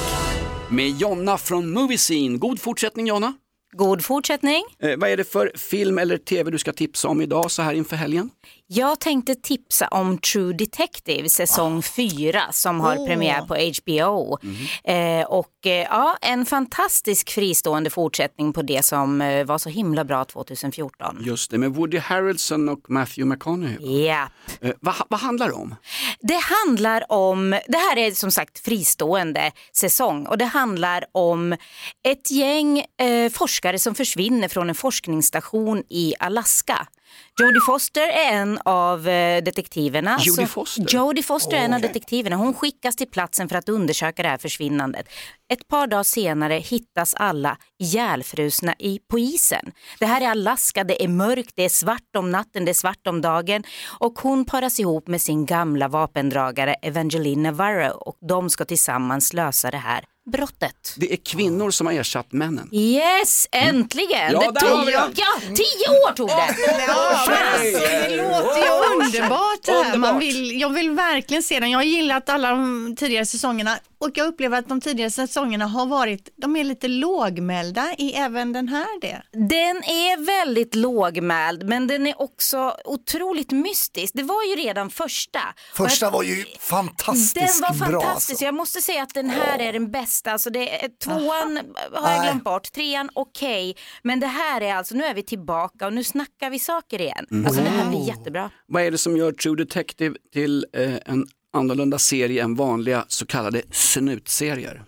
[0.71, 2.39] Med Jonna från Movie Scene.
[2.39, 3.35] God fortsättning Jonna.
[3.73, 4.63] God fortsättning.
[4.83, 7.75] Eh, vad är det för film eller tv du ska tipsa om idag så här
[7.75, 8.31] inför helgen?
[8.71, 13.07] Jag tänkte tipsa om True Detective säsong 4 som har Åh.
[13.07, 14.39] premiär på HBO.
[14.85, 20.05] Eh, och eh, ja, en fantastisk fristående fortsättning på det som eh, var så himla
[20.05, 21.17] bra 2014.
[21.21, 24.07] Just det, med Woody Harrelson och Matthew McConaughey.
[24.07, 24.29] Ja.
[24.61, 25.75] Eh, vad, vad handlar det om?
[26.21, 31.53] Det handlar om, det här är som sagt fristående säsong och det handlar om
[32.09, 36.89] ett gäng eh, forskare som försvinner från en forskningsstation i Alaska.
[37.41, 40.17] Jodie Foster är en av eh, detektiverna.
[40.21, 40.87] Jodie som- Foster?
[40.97, 42.37] Jodie Foster är en av detektiverna.
[42.37, 45.07] Hon skickas till platsen för att undersöka det här försvinnandet.
[45.53, 49.73] Ett par dagar senare hittas alla ihjälfrusna i, på isen.
[49.99, 53.07] Det här är Alaska, det är mörkt, det är svart om natten, det är svart
[53.07, 53.63] om dagen.
[54.01, 59.71] Och hon paras ihop med sin gamla vapendragare Evangeline Navarro och de ska tillsammans lösa
[59.71, 60.95] det här brottet.
[60.97, 62.69] Det är kvinnor som har ersatt männen.
[62.73, 64.33] Yes, äntligen!
[64.33, 65.11] Ja, det tog, ja,
[65.47, 66.57] tio år tog det!
[66.87, 71.71] Ja, alltså, det låter ju underbart så här, man vill, jag vill verkligen se den.
[71.71, 75.87] Jag har gillat alla de tidigare säsongerna och jag upplever att de tidigare säsongerna har
[75.87, 79.23] varit, de är lite lågmälda i även den här det.
[79.33, 84.13] Den är väldigt lågmäld men den är också otroligt mystisk.
[84.17, 85.41] Det var ju redan första.
[85.75, 88.01] Första Och var ju fantastiskt Den var bra.
[88.01, 88.31] fantastisk.
[88.31, 88.45] Alltså.
[88.45, 90.18] Jag måste säga att den här är den bästa.
[90.27, 91.61] Alltså det är, tvåan
[91.93, 93.77] har jag glömt bort, trean okej.
[94.03, 97.27] Men det här är alltså, nu är vi tillbaka och nu snackar vi saker igen.
[97.31, 97.47] Mm.
[97.47, 98.51] Alltså det här blir jättebra.
[98.67, 103.27] Vad är det som gör True Detective till eh, en annorlunda serie än vanliga så
[103.27, 104.85] kallade snutserier?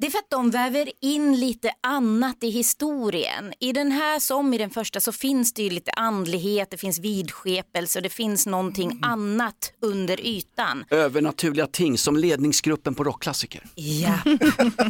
[0.00, 3.52] Det är för att de väver in lite annat i historien.
[3.60, 6.98] I den här som i den första så finns det ju lite andlighet, det finns
[6.98, 10.84] vidskepelse och det finns någonting annat under ytan.
[10.90, 13.62] Övernaturliga ting som ledningsgruppen på rockklassiker.
[13.74, 14.18] Ja,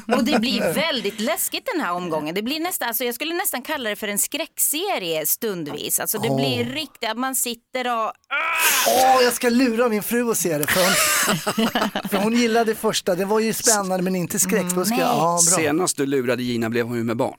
[0.17, 2.35] och det blir väldigt läskigt den här omgången.
[2.35, 6.01] Det blir nästan, alltså jag skulle nästan kalla det för en skräckserie stundvis.
[6.01, 6.37] Alltså det Åh.
[6.37, 8.13] blir riktigt, att man sitter och...
[8.87, 11.69] Åh, jag ska lura min fru att se det för hon,
[12.11, 15.00] för hon gillade första, det var ju spännande men inte skräckfuska.
[15.01, 15.39] Ja.
[15.39, 17.37] Senast du lurade Gina blev hon ju med barn.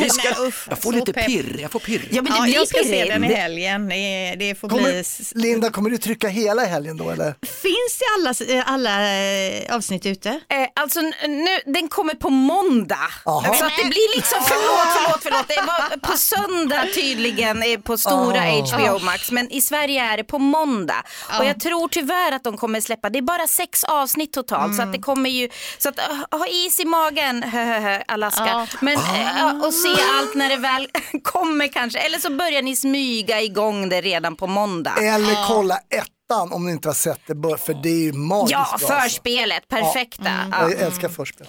[0.00, 0.28] Vi ska,
[0.68, 1.26] jag får lite pepp.
[1.26, 2.08] pirr, jag får pirr.
[2.10, 3.12] Ja, men det blir jag ska se pirrigt.
[3.12, 3.88] den i helgen.
[3.88, 4.76] Det, det får bli...
[4.78, 7.34] Kommer, Linda, kommer du trycka hela helgen då eller?
[7.42, 8.04] Finns det
[8.54, 10.28] alla, alla eh, avsnitt ute?
[10.28, 12.96] Eh, alltså nu, den kommer på måndag.
[13.24, 13.54] Jaha.
[13.54, 15.48] Så att det blir liksom, förlåt, förlåt, förlåt.
[15.48, 18.50] Det var på söndag tydligen eh, på stora Ah.
[18.76, 19.30] HBO Max.
[19.30, 21.02] Men i Sverige är det på måndag.
[21.38, 24.76] Och jag tror tyvärr att de kommer släppa, det är bara sex avsnitt totalt.
[24.76, 25.98] Så att det kommer ju, så att
[26.30, 27.44] ha is i magen,
[28.08, 28.46] Alaska.
[28.46, 28.66] Ja.
[28.80, 30.88] Men eh, och se allt när det väl
[31.24, 31.98] kommer kanske.
[31.98, 34.94] Eller så börjar ni smyga igång det redan på måndag.
[35.02, 38.58] Eller kolla ettan om ni inte har sett det, för det är ju magiskt Ja,
[38.58, 38.66] bra.
[38.72, 38.86] alltså.
[39.08, 40.30] förspelet, perfekta.
[40.52, 40.70] Ja.
[40.70, 41.46] Jag älskar förspel.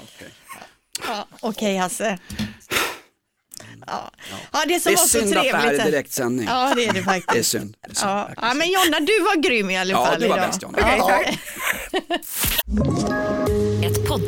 [1.08, 2.18] Ja, Okej Hasse.
[3.88, 4.12] Ja.
[4.52, 5.82] ja, det som Det är var så synd att det här trevligt.
[5.82, 6.48] är direktsändning.
[6.48, 7.32] Ja, det är det faktiskt.
[7.34, 7.76] Det är synd.
[7.82, 8.10] Det är synd.
[8.12, 8.30] Ja.
[8.42, 10.48] ja, men Jonna, du var grym i alla Ja, fall du var idag.
[10.50, 10.78] bäst, Jonna.
[10.98, 11.22] Ja.
[11.24, 11.40] Ett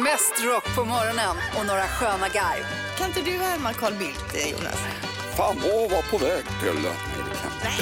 [0.00, 2.64] Mest rock på morgonen och några sköna garv.
[2.98, 4.78] Kan inte du härma Carl Bildt, eh, Jonas?
[5.36, 6.82] Fan, åh, var på väg till...
[7.64, 7.76] Nej,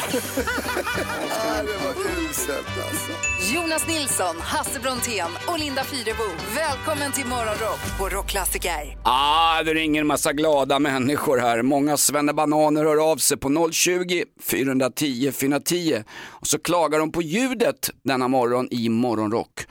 [1.66, 1.94] det var
[2.30, 3.12] uselt alltså.
[3.54, 6.22] Jonas Nilsson, Hasse Brontén och Linda Fyrebo.
[6.54, 8.96] Välkommen till Morgonrock på Rockklassiker.
[9.04, 11.62] Ah, det ringer en massa glada människor här.
[11.62, 17.90] Många svennebananer hör av sig på 020 410 410 och så klagar de på ljudet
[18.04, 19.66] denna morgon i Morgonrock.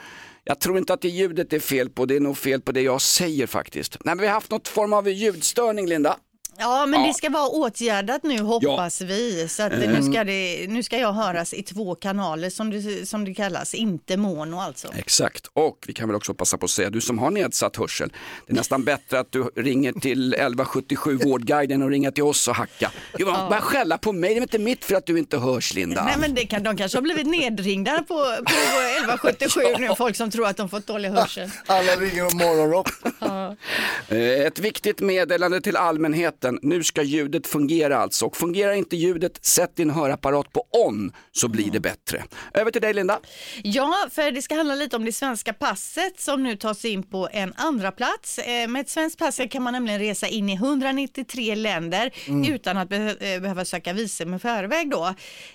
[0.50, 2.62] Jag tror inte att det är ljudet det är fel på, det är nog fel
[2.62, 3.98] på det jag säger faktiskt.
[4.06, 6.18] Nej, men vi har haft något form av ljudstörning, Linda.
[6.60, 7.08] Ja, men Ja.
[7.08, 9.48] det ska vara åtgärdat nu hoppas vi.
[9.50, 9.92] Så att Mm.
[9.92, 13.74] nu, ska det, nu ska jag höras i två kanaler som det, som det kallas,
[13.74, 14.88] inte mono alltså.
[14.98, 18.12] Exakt, och vi kan väl också passa på att säga, du som har nedsatt hörsel,
[18.48, 22.56] det är nästan bättre att du ringer till 1177 Vårdguiden och ringer till oss och
[22.56, 22.92] hacka.
[23.18, 23.50] Du bara, Ja.
[23.50, 26.04] bara skälla på mig, det är inte mitt för att du inte hörs Linda.
[26.06, 28.54] Nej men det kan, de kanske har blivit nedringda på, på
[28.98, 31.50] 1177 nu, folk som tror att de fått dålig hörsel.
[31.66, 32.88] Alla ringer om morgonrock.
[33.20, 33.56] Ja.
[34.08, 38.26] Eh, Ett viktigt meddelande till allmänheten, nu ska ljudet fungera alltså.
[38.26, 42.24] Och fungerar inte ljudet, sätt din hörapparat på on så blir det bättre.
[42.54, 43.20] Över till dig Linda.
[43.64, 47.30] Ja, för det ska handla lite om det svenska passet som nu tas in på
[47.32, 48.38] en andra plats.
[48.40, 52.54] Eh, Med ett svenskt pass kan man nämligen resa in i 193 länder Mm.
[52.54, 55.06] utan att be- eh, behöva söka visum i förväg då.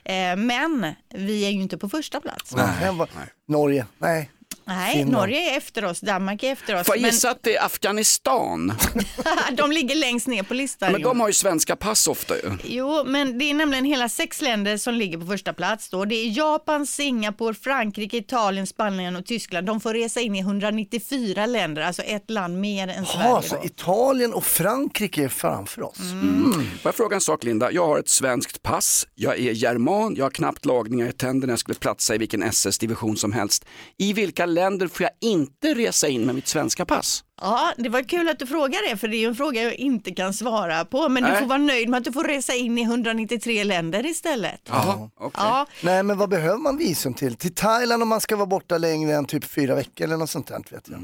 [0.04, 2.54] Eh, Men vi är ju inte på första plats.
[2.56, 2.90] Nej.
[2.92, 3.08] vad-
[3.48, 4.30] Norge, nej.
[4.66, 5.12] Nej, Finland.
[5.12, 6.86] Norge är efter oss, Danmark är efter oss.
[6.86, 8.72] Får jag Men gissa att det är Afghanistan?
[9.52, 10.92] de ligger längst ner på listan.
[10.92, 12.50] Men de har ju svenska pass ofta ju.
[12.64, 15.88] Jo, men det är nämligen hela sex länder som ligger på första plats.
[15.90, 16.04] Då.
[16.04, 19.66] Det är Japan, Singapore, Frankrike, Italien, Spanien och Tyskland.
[19.66, 23.28] De får resa in i 194 länder, alltså ett land mer än Sverige.
[23.28, 23.64] Jaha, så.
[23.64, 26.00] Italien och Frankrike är framför oss.
[26.00, 26.52] Mm.
[26.52, 27.72] Får jag fråga en sak Linda?
[27.72, 31.60] Jag har ett svenskt pass, jag är german, jag har knappt lagningar i tänderna, jag
[31.60, 33.64] skulle platsa i vilken SS-division som helst.
[33.98, 37.24] I vilka länder får jag inte resa in med mitt svenska pass?
[37.40, 39.74] Ja, det var kul att du frågar det, för det är ju en fråga jag
[39.74, 41.08] inte kan svara på.
[41.08, 41.38] Men du Nej.
[41.40, 44.60] får vara nöjd med att du får resa in i 193 länder istället.
[44.64, 47.34] Jaha, Ja, Nej men vad behöver man visum till?
[47.36, 50.46] Till Thailand om man ska vara borta längre än typ fyra veckor eller något sånt
[50.46, 51.00] där vet jag.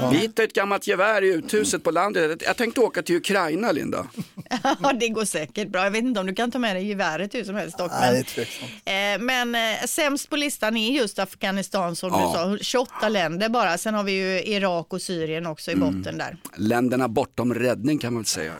[0.00, 0.10] Ja.
[0.10, 2.42] Vi hittade ett gammalt gevär i uthuset på landet.
[2.46, 4.06] Jag tänkte åka till Ukraina, Linda.
[4.82, 5.84] Ja, det går säkert bra.
[5.84, 7.92] Jag vet inte om du kan ta med dig geväret hur som helst dock.
[8.00, 8.70] Nej, det är Men, tveksamt.
[8.84, 12.46] eh, men eh, sämst på listan är just Afghanistan som Ja.
[12.52, 13.78] du sa, 28 länder bara.
[13.78, 15.98] Sen har vi ju Irak och Syrien också i Mm.
[15.98, 16.36] botten där.
[16.56, 18.52] Länderna bortom räddning kan man väl säga.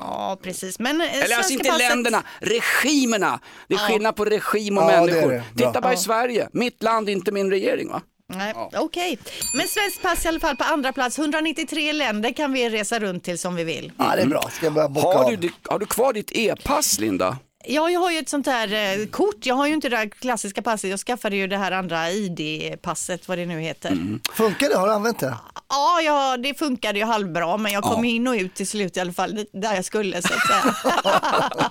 [0.00, 0.78] Ja, precis.
[0.78, 3.40] Men, eh, Eller alltså inte passet- länderna, regimerna.
[3.68, 3.86] Det är Ja.
[3.86, 5.30] skillnad på regim och Ja, det är människor.
[5.32, 5.42] det.
[5.54, 5.66] Bra.
[5.68, 5.96] Titta bara i.
[5.96, 8.02] Sverige, mitt land, inte min regering va?
[8.34, 9.18] Nej, okej.
[9.56, 11.18] Men svenskt pass i alla fall på andra plats.
[11.18, 13.92] 193 länder kan vi resa runt till som vi vill.
[13.98, 15.30] Ja det är bra, ska jag börja boka Har av?
[15.30, 17.38] du, ditt- har du kvar ditt e-pass Linda?
[17.64, 19.46] Ja, jag har ju ett sånt här eh, kort.
[19.46, 20.90] Jag har ju inte det där klassiska passet.
[20.90, 23.90] Jag skaffade ju det här andra ID-passet, vad det nu heter.
[23.92, 24.20] Mm.
[24.32, 24.76] Funkar det?
[24.76, 25.34] Har du använt det?
[25.68, 28.10] Ja, ja, det funkade ju halvbra, men jag kom Ja.
[28.10, 30.74] in och ut till slut i alla fall, där jag skulle så att säga.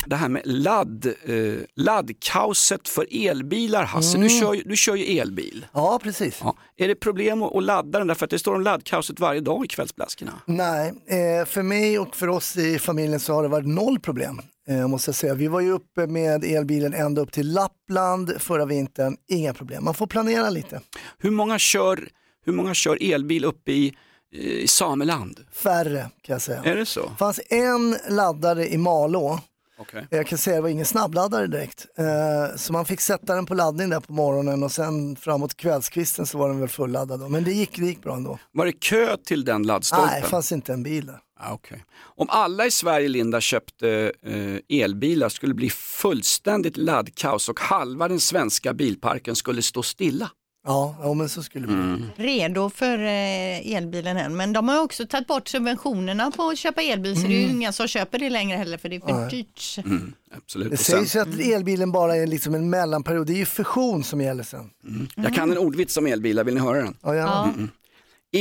[0.10, 1.34] Det här med ladd, eh,
[1.76, 4.28] laddkaoset för elbilar Hasse, Mm.
[4.28, 5.66] du, kör, ju- du kör ju elbil.
[5.74, 6.40] Ja precis.
[6.44, 6.56] Ja.
[6.78, 9.40] Är det problem att, att ladda den där för att det står om laddkaoset varje
[9.42, 10.32] dag i kvällsblaskorna?
[10.46, 14.42] Nej, eh, för mig och för oss i familjen så har det varit noll problem.
[14.70, 15.34] Eh, måste jag säga.
[15.34, 19.84] Vi var ju uppe med elbilen ända upp till Lappland förra vintern, inga problem.
[19.84, 20.82] Man får planera lite.
[21.18, 22.10] Hur många kör,
[22.46, 23.94] hur många kör elbil uppe i,
[24.32, 25.40] i Sameland?
[25.52, 26.64] Färre kan jag säga.
[26.64, 27.12] Är det så?
[27.20, 29.40] Fanns en laddare i Malå.
[29.80, 30.08] Okej.
[30.10, 31.86] Jag kan säga det var ingen snabbladdare direkt.
[31.98, 36.26] Eh, så man fick sätta den på laddning där på morgonen och sen framåt kvällskvisten
[36.26, 37.32] så var den väl fulladdad.
[37.32, 38.40] Men det gick, det gick bra ändå.
[38.52, 40.10] Var det kö till den laddstolpen?
[40.12, 41.20] Nej, det fanns inte en bil där.
[41.40, 41.80] Ah, okay.
[42.00, 48.08] Om alla i Sverige, Linda, köpte eh, elbilar skulle det bli fullständigt laddkaos och halva
[48.08, 50.32] den svenska bilparken skulle stå stilla.
[50.68, 51.84] Ja, ja men så skulle det bli.
[51.84, 52.04] Mm.
[52.16, 56.82] Redo för eh, elbilen än, men de har också tagit bort subventionerna på att köpa
[56.82, 57.56] elbil, så det är ju Mm.
[57.56, 59.30] inga som köper det längre heller, för det är för Nej.
[59.30, 59.78] dyrt.
[59.86, 60.70] Mm, absolut.
[60.70, 63.46] Det Och sen, sägs ju att elbilen bara är liksom en mellanperiod, det är ju
[63.46, 64.70] fusion som gäller sen.
[65.16, 66.96] jag kan en ordvits om elbilar, vill ni höra den?
[67.02, 67.44] Ja, gärna.
[67.44, 67.70] Mm, mm.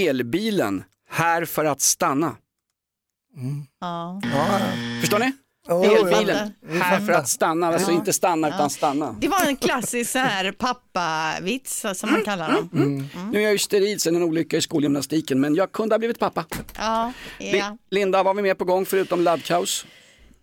[0.09, 2.37] Elbilen, här för att stanna.
[3.81, 4.21] Ja.
[5.01, 5.33] Förstår ni?
[5.69, 6.53] Oh, Elbilen,
[7.07, 7.97] för att stanna, alltså Ja.
[7.97, 9.17] inte stanna utan stanna.
[9.21, 12.69] Det var en klassisk så här pappavits som man kallar dem.
[12.73, 13.09] Mm.
[13.33, 16.19] Nu är jag ju steril sen en olycka i skolgymnastiken men jag kunde ha blivit
[16.19, 16.45] pappa.
[16.79, 17.77] Ja, ja.
[17.91, 19.87] Linda, vad har vi mer på gång förutom laddkaos?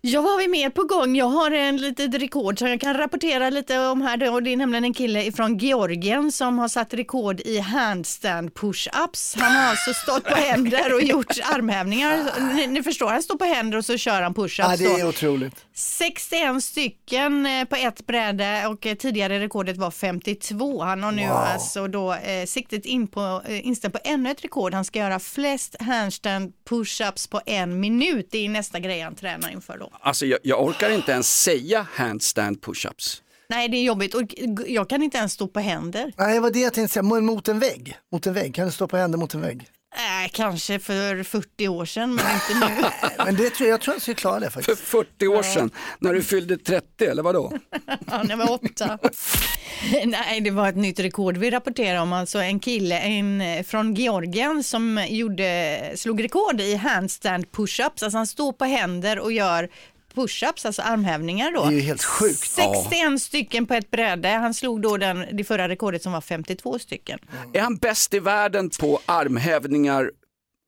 [0.06, 1.16] Ja, vad har vi mer på gång?
[1.16, 4.16] Jag har en litet rekord som jag kan rapportera lite om här.
[4.16, 4.40] då.
[4.40, 9.36] Det är nämligen en kille från Georgien som har satt rekord i handstand push-ups.
[9.40, 12.20] Han har alltså stått på händer och gjort armhävningar.
[12.54, 14.70] Ni, ni förstår, han står på händer och så kör han push-ups.
[14.70, 15.64] Ja, det är otroligt.
[15.74, 20.82] 61 stycken eh, på ett bräde och eh, tidigare rekordet var 52.
[20.82, 21.36] Han har nu Wow.
[21.36, 24.74] alltså då eh, siktet in på, eh, inställt på ännu ett rekord.
[24.74, 28.28] Han ska göra flest handstand push-ups på en minut.
[28.30, 29.90] Det är nästa grej han tränar inför då.
[30.00, 33.20] Alltså jag, jag orkar inte ens säga handstand push-ups.
[33.48, 34.22] Nej, det är jobbigt och
[34.66, 36.12] jag kan inte ens stå på händer.
[36.18, 37.96] Nej, det var det jag tänkte säga, mot en vägg.
[38.12, 39.68] Mot en vägg, kan du stå på händer mot en vägg?
[39.96, 42.84] Äh, kanske för 40 år sedan, men inte nu.
[43.24, 44.88] Men det tror jag, jag tror jag skulle klara det För faktiskt.
[44.88, 47.52] 40 år sedan, när du fyllde 30 eller vadå?
[48.10, 48.98] Ja, när jag var åtta.
[50.04, 52.12] Nej, det var ett nytt rekord vi rapporterade om.
[52.12, 58.04] Alltså en kille en, eh, från Georgien som gjorde, slog rekord i handstand push-ups.
[58.04, 59.68] Alltså han står på händer och gör
[60.14, 61.62] push-ups, alltså armhävningar då.
[61.64, 62.50] Det är ju helt sjukt.
[62.50, 64.28] 61 stycken på ett bräde.
[64.28, 67.18] Han slog då den, det förra rekordet som var 52 stycken.
[67.52, 70.10] Är han bäst i världen på armhävningar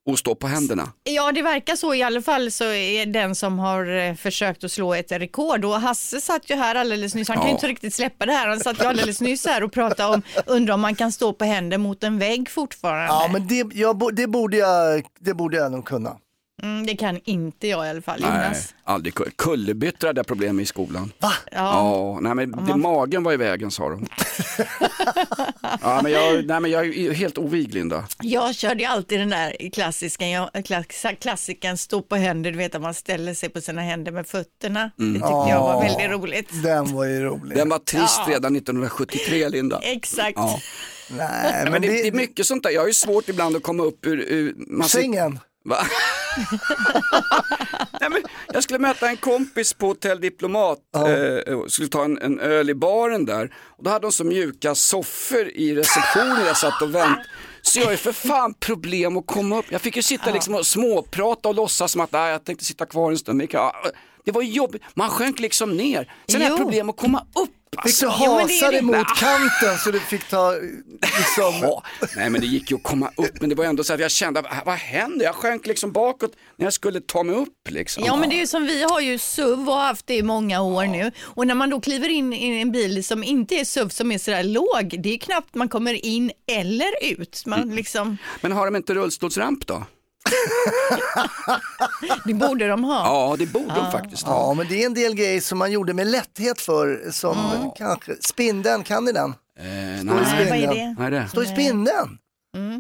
[0.09, 0.93] och stå på händerna?
[1.05, 1.95] Ja, det verkar så.
[1.95, 5.65] I alla fall så är den som har eh, försökt att slå ett rekord.
[5.65, 7.29] Och Hasse satt ju här alldeles nyss.
[7.29, 7.55] Han kan ju Ja.
[7.55, 8.49] inte riktigt släppa det här.
[8.49, 11.45] Han satt ju alldeles nyss här och pratade om, undrar om man kan stå på
[11.45, 13.07] händer mot en vägg fortfarande.
[13.07, 16.17] Ja, men det, jag, det, borde jag, det borde jag nog kunna.
[16.63, 18.75] Mm, det kan inte jag i alla fall, Jonas.
[18.85, 19.15] aldrig.
[19.15, 21.13] kull- Kullerbyttor hade jag problem med i skolan.
[21.21, 21.33] Va?
[21.53, 24.07] Ja, nej, men det, magen var i vägen sa de.
[25.83, 28.05] ja, men jag, nej, men jag är helt ovig Linda.
[28.23, 32.83] Jag körde alltid den där klassiken, jag, klass, klassiken stå på händer, du vet att
[32.83, 34.91] man ställer sig på sina händer med fötterna.
[34.99, 35.13] Mm.
[35.13, 35.81] Det tyckte jag var Ja.
[35.81, 36.63] väldigt roligt.
[36.63, 37.57] Den var ju rolig.
[37.59, 38.33] Den var trist Ja.
[38.35, 39.79] redan 1973 Linda.
[39.83, 40.37] Exakt.
[40.39, 40.61] Ja.
[41.11, 42.71] Nej, Nej, men men det, det, det är mycket sånt där.
[42.71, 44.19] Jag har ju svårt ibland att komma upp ur...
[44.29, 45.39] ur man sit- Sängen.
[45.65, 45.77] Va?
[48.01, 48.23] Nej, men
[48.53, 52.71] jag skulle möta en kompis på Hotell Diplomat eh, och skulle ta en, en öl
[52.71, 53.55] i baren där.
[53.79, 57.25] Och då hade de så mjuka soffor i receptionen jag satt och väntade.
[57.63, 59.65] Så jag är för fan problem att komma upp.
[59.69, 62.87] Jag fick ju sitta liksom och småprata och låtsas som att nej, jag tänkte sitta
[62.87, 63.37] kvar en stund.
[63.39, 63.75] Men jag-
[64.27, 66.13] Det var jobbigt, man sjönk liksom ner.
[66.29, 66.57] Sen jag Jo.
[66.57, 67.51] problem att komma upp.
[67.85, 68.87] Fick du Ja, det är hasa dig det.
[68.87, 70.53] mot kanten så du fick ta
[71.01, 71.55] liksom...
[71.63, 71.83] Ja,
[72.17, 74.11] nej men det gick ju att komma upp men det var ändå så att jag
[74.11, 75.25] kände, vad, vad hände?
[75.25, 78.05] Jag sjönk liksom bakåt när jag skulle ta mig upp liksom.
[78.07, 80.23] Ja men det är ju som vi har ju SUV och har haft det i
[80.23, 83.65] många år nu och när man då kliver in i en bil som inte är
[83.65, 87.43] SUV som är sådär låg, det är knappt man kommer in eller ut.
[87.47, 87.77] Man Mm.
[87.77, 89.85] liksom, Men har de inte rullstolsramp då?
[92.25, 93.05] Det borde de ha.
[93.05, 94.49] Ja, det borde de faktiskt ha.
[94.49, 97.37] Ja, men det är en del grejer som man gjorde med lätthet för som
[97.77, 99.31] kanske, spindeln, kan ni den?
[99.31, 99.35] Eh,
[99.65, 100.71] Stå i nej, vad är spindeln.
[100.75, 100.95] det?
[100.99, 101.29] vad är det?
[101.29, 102.19] Stå i spindeln.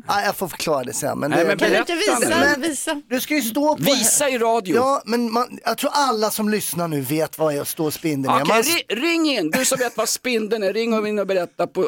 [0.09, 1.19] Ja, jag får förklara det sen.
[1.19, 2.29] Men Nej, det, men Kan du inte visa?
[2.29, 3.01] Men- visa?
[3.09, 3.83] du ska ju stå på...
[3.83, 4.77] Visa i radio.
[4.77, 8.43] Ja, men man, jag tror alla som lyssnar nu vet vad jag står spindeln är.
[8.43, 11.67] Okej, Man, ri- ring in, du som vet vad spindeln är, ring in och berätta
[11.67, 11.87] på eh,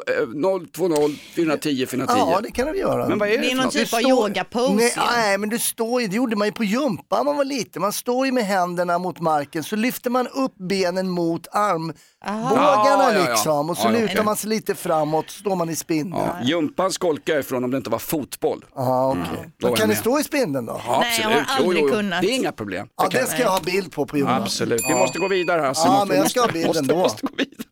[0.74, 2.14] 020 410 410.
[2.18, 3.08] ja, det kan vi göra.
[3.08, 4.74] Men vad är det, Det är någon typ av står- yogapose.
[4.74, 7.44] Nej, nej, men du står ju, det gjorde man ju på gympa när man var
[7.44, 7.82] liten.
[7.82, 11.94] Man står ju med händerna mot marken, så lyfter man upp benen mot armbågarna
[12.24, 13.30] Ja, ja, ja.
[13.30, 13.70] liksom.
[13.70, 16.22] Och så Ja, ja, lutar man sig lite framåt, så står man i spindeln.
[16.24, 18.64] Ja, Jumpan skolkar ifrån om det inte var fotboll.
[18.74, 19.24] Ja, okej.
[19.26, 20.80] då Då är jag kan ni stå i spindeln då?
[20.86, 21.60] Ja, Nej, jag har absolut.
[21.66, 21.94] aldrig jo, jo.
[21.94, 22.22] kunnat.
[22.22, 22.88] Det är inga problem.
[22.96, 24.42] Ja, det ska jag ha bild på på gymmet.
[24.42, 24.98] Absolut, vi Ja.
[24.98, 25.72] måste gå vidare här.
[25.74, 26.96] Ja, men jag ska ha bilden måste, då.
[26.98, 27.64] Måste gå vidare.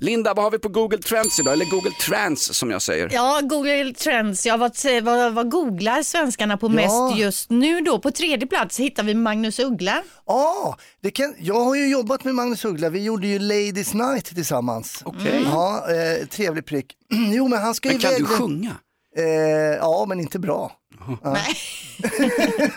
[0.00, 1.52] Linda, vad har vi på Google Trends idag?
[1.52, 3.10] Eller Google Trends som jag säger.
[3.12, 4.46] Ja, Google Trends.
[4.46, 7.98] Ja, vad, vad, vad googlar svenskarna på mest just nu då?
[7.98, 10.02] På tredje plats hittar vi Magnus Uggla.
[10.26, 12.88] Ja, det kan, jag har ju jobbat med Magnus Uggla.
[12.88, 15.02] Vi gjorde ju Ladies Night tillsammans.
[15.04, 15.42] Okej.
[15.44, 16.86] Ja, eh, trevlig prick.
[17.34, 18.72] jo, men han ska ju Men kan iväg du sjunga?
[19.18, 19.24] Eh,
[19.76, 20.72] ja, men inte bra.
[21.22, 21.32] Ja.
[21.32, 21.56] Nej.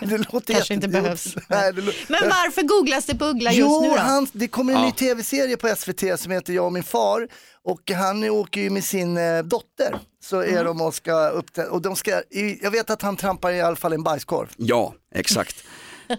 [0.00, 1.34] det låter Kanske inte behövs.
[1.48, 1.72] Nej,
[2.08, 3.96] Men varför googlas det på Uggla just nu då?
[3.96, 4.84] han, det kommer en Ja.
[4.86, 7.28] ny tv-serie på SVT som heter Jag och min far.
[7.64, 9.98] Och han åker ju med sin eh, dotter.
[10.24, 10.64] Så är Mm.
[10.64, 12.22] de och ska upp och de ska,
[12.62, 14.48] jag vet att han trampar i alla fall en bajskorv.
[14.56, 15.56] Ja, exakt.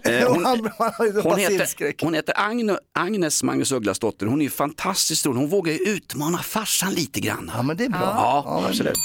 [0.04, 4.26] Eh, hon, han, han hon, heter, hon heter Agne, Agnes Magnus Ugglas dotter.
[4.26, 5.40] Hon är ju fantastiskt rolig.
[5.40, 7.50] Hon vågar ju utmana farsan lite grann.
[7.56, 8.00] Ja, men det är bra.
[8.00, 8.98] Ja, absolut.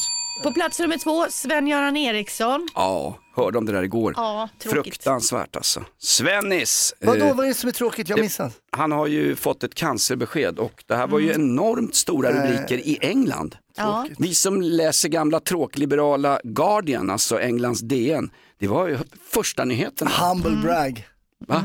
[0.43, 2.67] På plats nummer två, Sven-Göran Eriksson.
[2.75, 4.13] Ja, hörde om det där igår.
[4.17, 4.83] Ja, tråkigt.
[4.83, 5.83] Fruktansvärt alltså.
[5.97, 6.93] Svennis.
[6.99, 8.09] eh, Vadå, vad är det som är tråkigt?
[8.09, 8.51] Jag missade.
[8.71, 11.41] Han har ju fått ett cancerbesked och det här var ju Mm.
[11.41, 13.55] enormt stora rubriker i England.
[13.77, 14.05] Ja.
[14.17, 18.97] Vi som läser gamla tråkliberala Guardian, alltså Englands DN, det var ju
[19.29, 20.07] första nyheten.
[20.07, 21.07] Humble brag.
[21.47, 21.63] Va?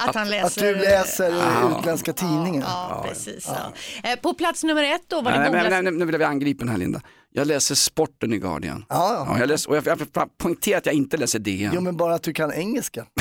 [0.00, 0.46] Att, han läser...
[0.46, 1.78] Att du läser Ja.
[1.78, 2.62] utländska tidningar.
[2.68, 3.48] Ja, precis.
[4.02, 4.10] Ja.
[4.10, 5.70] Eh, På plats nummer ett då var det Nej, nej, googlas...
[5.70, 7.00] nej, nej, nu blir vi angripen här Linda.
[7.36, 8.84] Jag läser sporten i Guardian.
[8.88, 9.38] Ja, ja.
[9.38, 11.70] jag läser, och jag, jag, poängterar att jag inte läser DN.
[11.74, 13.06] Jo, men bara att du kan engelska.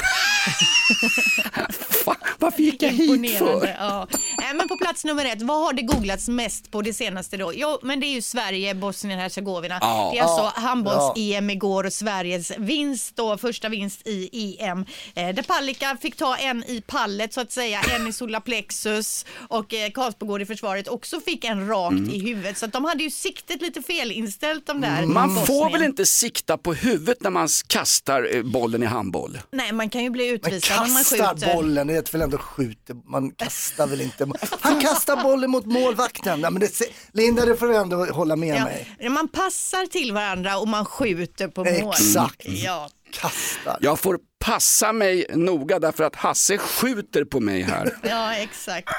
[2.46, 3.76] Varför gick jag hit för?
[3.80, 4.08] Ja.
[4.56, 7.52] Men på plats nummer ett, vad har det googlats mest på det senaste då?
[7.56, 9.78] Jo, men det är ju Sverige, Bosnien Hercegovina.
[9.82, 10.10] Ja.
[10.14, 10.62] Det är alltså Ja.
[10.62, 14.86] handbolls-EM igår och Sveriges vinst då, första vinst i EM.
[15.16, 19.74] Eh, där Palicka fick ta en i pallet så att säga, en i solarplexus och
[19.74, 22.10] eh, Karlsbogård i försvaret också fick en rakt Mm.
[22.10, 22.58] i huvudet.
[22.58, 26.58] Så att de hade ju siktet lite felinställt de där Man får väl inte sikta
[26.58, 29.38] på huvudet när man kastar eh, bollen i handboll?
[29.52, 31.54] Nej, man kan ju bli Man utvisad om man kastar skjuter.
[31.56, 34.28] bollen, det heter väl ändå skjuter, man kastar väl inte.
[34.62, 36.40] Han kastar bollen mot målvakten.
[36.42, 36.82] Ja, men det,
[37.14, 38.96] Linda, det får du ändå hålla med mig.
[39.00, 41.94] Ja, man passar till varandra och man skjuter på mål.
[41.94, 42.46] Exakt.
[42.46, 42.90] Ja.
[43.12, 43.78] Kastar.
[43.82, 47.98] Jag får passa mig noga därför att Hasse skjuter på mig här.
[48.04, 48.90] ja, exakt.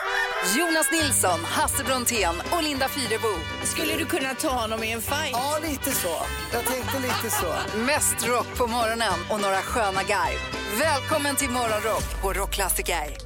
[0.58, 3.34] Jonas Nilsson, Hasse Brontén och Linda Fyrebo.
[3.64, 5.30] Skulle du kunna ta honom i en fight?
[5.32, 6.16] Ja, lite så.
[6.52, 7.78] Jag tänkte lite så.
[7.78, 10.38] Mest rock på morgonen och några sköna garv.
[10.78, 13.25] Välkommen till Morgonrock på Rockklassiker.